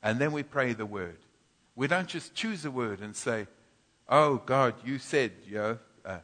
[0.02, 1.18] And then we pray the word.
[1.74, 3.46] We don't just choose a word and say,
[4.08, 6.18] Oh God, you said, you know, uh,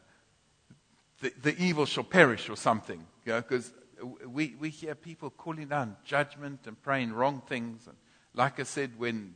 [1.21, 3.05] the, the evil shall perish or something.
[3.23, 3.71] Because
[4.01, 7.85] you know, we, we hear people calling down judgment and praying wrong things.
[7.87, 7.95] And
[8.33, 9.35] like I said, when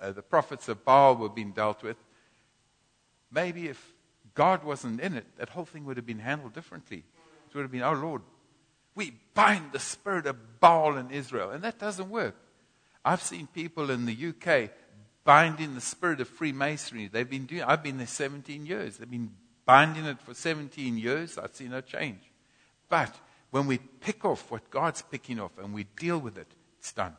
[0.00, 1.96] uh, the prophets of Baal were being dealt with,
[3.30, 3.92] maybe if
[4.34, 7.04] God wasn't in it, that whole thing would have been handled differently.
[7.48, 8.22] It would have been, oh Lord,
[8.94, 11.50] we bind the spirit of Baal in Israel.
[11.50, 12.34] And that doesn't work.
[13.06, 14.68] I've seen people in the UK
[15.22, 17.06] binding the spirit of Freemasonry.
[17.06, 18.96] They've been doing, I've been there 17 years.
[18.96, 19.30] They've been
[19.64, 21.38] binding it for 17 years.
[21.38, 22.20] I see no change.
[22.88, 23.14] But
[23.52, 26.48] when we pick off what God's picking off and we deal with it,
[26.80, 27.16] it's done.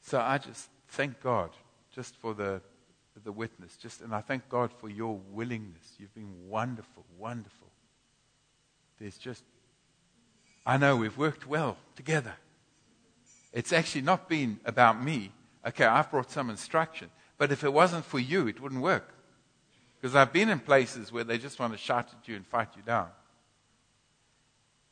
[0.00, 1.50] So I just thank God
[1.94, 2.62] just for the,
[3.22, 3.76] the witness.
[3.76, 5.96] Just, and I thank God for your willingness.
[5.98, 7.68] You've been wonderful, wonderful.
[8.98, 9.44] There's just,
[10.64, 12.34] I know we've worked well together.
[13.52, 15.32] It's actually not been about me.
[15.66, 17.10] Okay, I've brought some instruction.
[17.36, 19.12] But if it wasn't for you, it wouldn't work.
[20.00, 22.68] Because I've been in places where they just want to shout at you and fight
[22.76, 23.08] you down.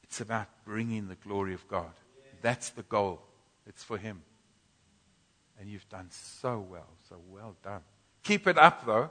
[0.03, 1.93] It's about bringing the glory of God.
[2.43, 3.21] That's the goal.
[3.67, 4.23] It's for Him.
[5.61, 7.83] And you've done so well, so well done.
[8.23, 9.11] Keep it up, though.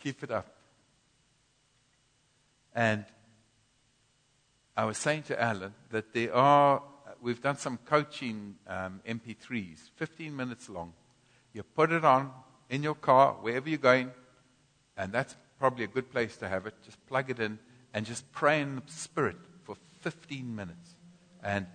[0.00, 0.54] Keep it up.
[2.74, 3.04] And
[4.76, 6.82] I was saying to Alan that there are,
[7.20, 10.92] we've done some coaching um, MP3s, 15 minutes long.
[11.52, 12.30] You put it on
[12.68, 14.10] in your car, wherever you're going,
[14.96, 16.74] and that's probably a good place to have it.
[16.84, 17.58] Just plug it in
[17.92, 20.96] and just pray in the Spirit for 15 minutes.
[21.42, 21.66] And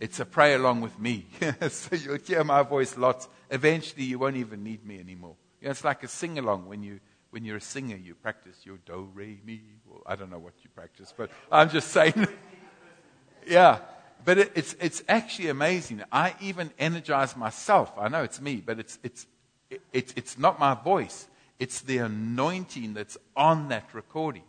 [0.00, 1.26] it's a pray along with me.
[1.68, 3.28] so you'll hear my voice lots.
[3.50, 5.36] Eventually, you won't even need me anymore.
[5.60, 7.00] You know, it's like a sing along when, you,
[7.30, 9.60] when you're a singer, you practice your do, re, mi.
[9.86, 12.26] Well, I don't know what you practice, but I'm just saying.
[13.46, 13.80] yeah.
[14.24, 16.02] But it, it's, it's actually amazing.
[16.10, 17.92] I even energize myself.
[17.98, 19.26] I know it's me, but it's, it's,
[19.70, 21.28] it, it, it's not my voice.
[21.58, 24.44] It's the anointing that's on that recording.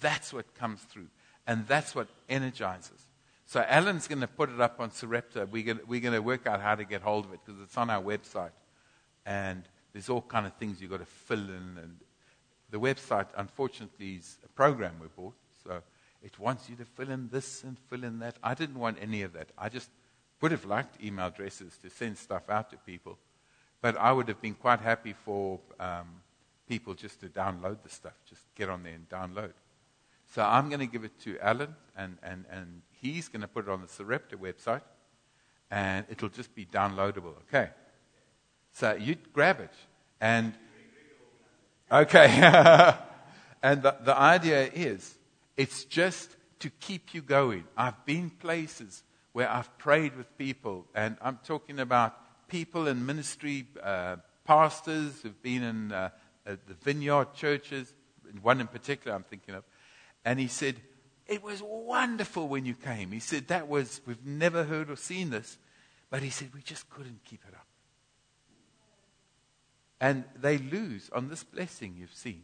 [0.00, 1.08] That's what comes through.
[1.46, 3.06] And that's what energizes.
[3.46, 5.46] So Alan's going to put it up on Sarepta.
[5.50, 7.76] We're going, we're going to work out how to get hold of it because it's
[7.76, 8.50] on our website.
[9.24, 9.62] And
[9.92, 11.78] there's all kind of things you've got to fill in.
[11.80, 11.96] And
[12.70, 15.34] the website, unfortunately, is a program we bought.
[15.64, 15.82] So
[16.22, 18.36] it wants you to fill in this and fill in that.
[18.42, 19.50] I didn't want any of that.
[19.56, 19.90] I just
[20.40, 23.18] would have liked email addresses to send stuff out to people.
[23.80, 26.22] But I would have been quite happy for um,
[26.68, 29.52] people just to download the stuff, just get on there and download.
[30.34, 33.68] So I'm going to give it to Alan, and, and, and he's going to put
[33.68, 34.82] it on the Sarepta website,
[35.70, 37.34] and it'll just be downloadable.
[37.48, 37.70] Okay.
[38.72, 39.72] So you grab it,
[40.20, 40.52] and
[41.90, 42.26] okay.
[43.62, 45.16] and the, the idea is,
[45.56, 47.64] it's just to keep you going.
[47.76, 49.02] I've been places
[49.32, 52.16] where I've prayed with people, and I'm talking about
[52.48, 56.10] people in ministry, uh, pastors who've been in uh,
[56.46, 57.92] uh, the vineyard churches,
[58.40, 59.64] one in particular I'm thinking of,
[60.24, 60.76] and he said,
[61.26, 63.12] It was wonderful when you came.
[63.12, 65.58] He said, That was, we've never heard or seen this.
[66.10, 67.65] But he said, We just couldn't keep it up.
[70.00, 72.42] And they lose on this blessing you've seen.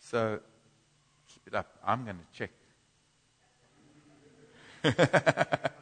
[0.00, 0.40] So
[1.28, 1.78] keep it up.
[1.84, 2.50] I'm going to check.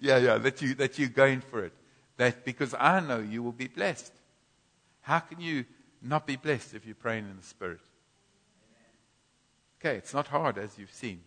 [0.00, 1.72] yeah, yeah, that, you, that you're going for it.
[2.16, 4.12] That because I know you will be blessed.
[5.02, 5.64] How can you
[6.02, 7.80] not be blessed if you're praying in the Spirit?
[9.80, 11.20] Okay, it's not hard as you've seen.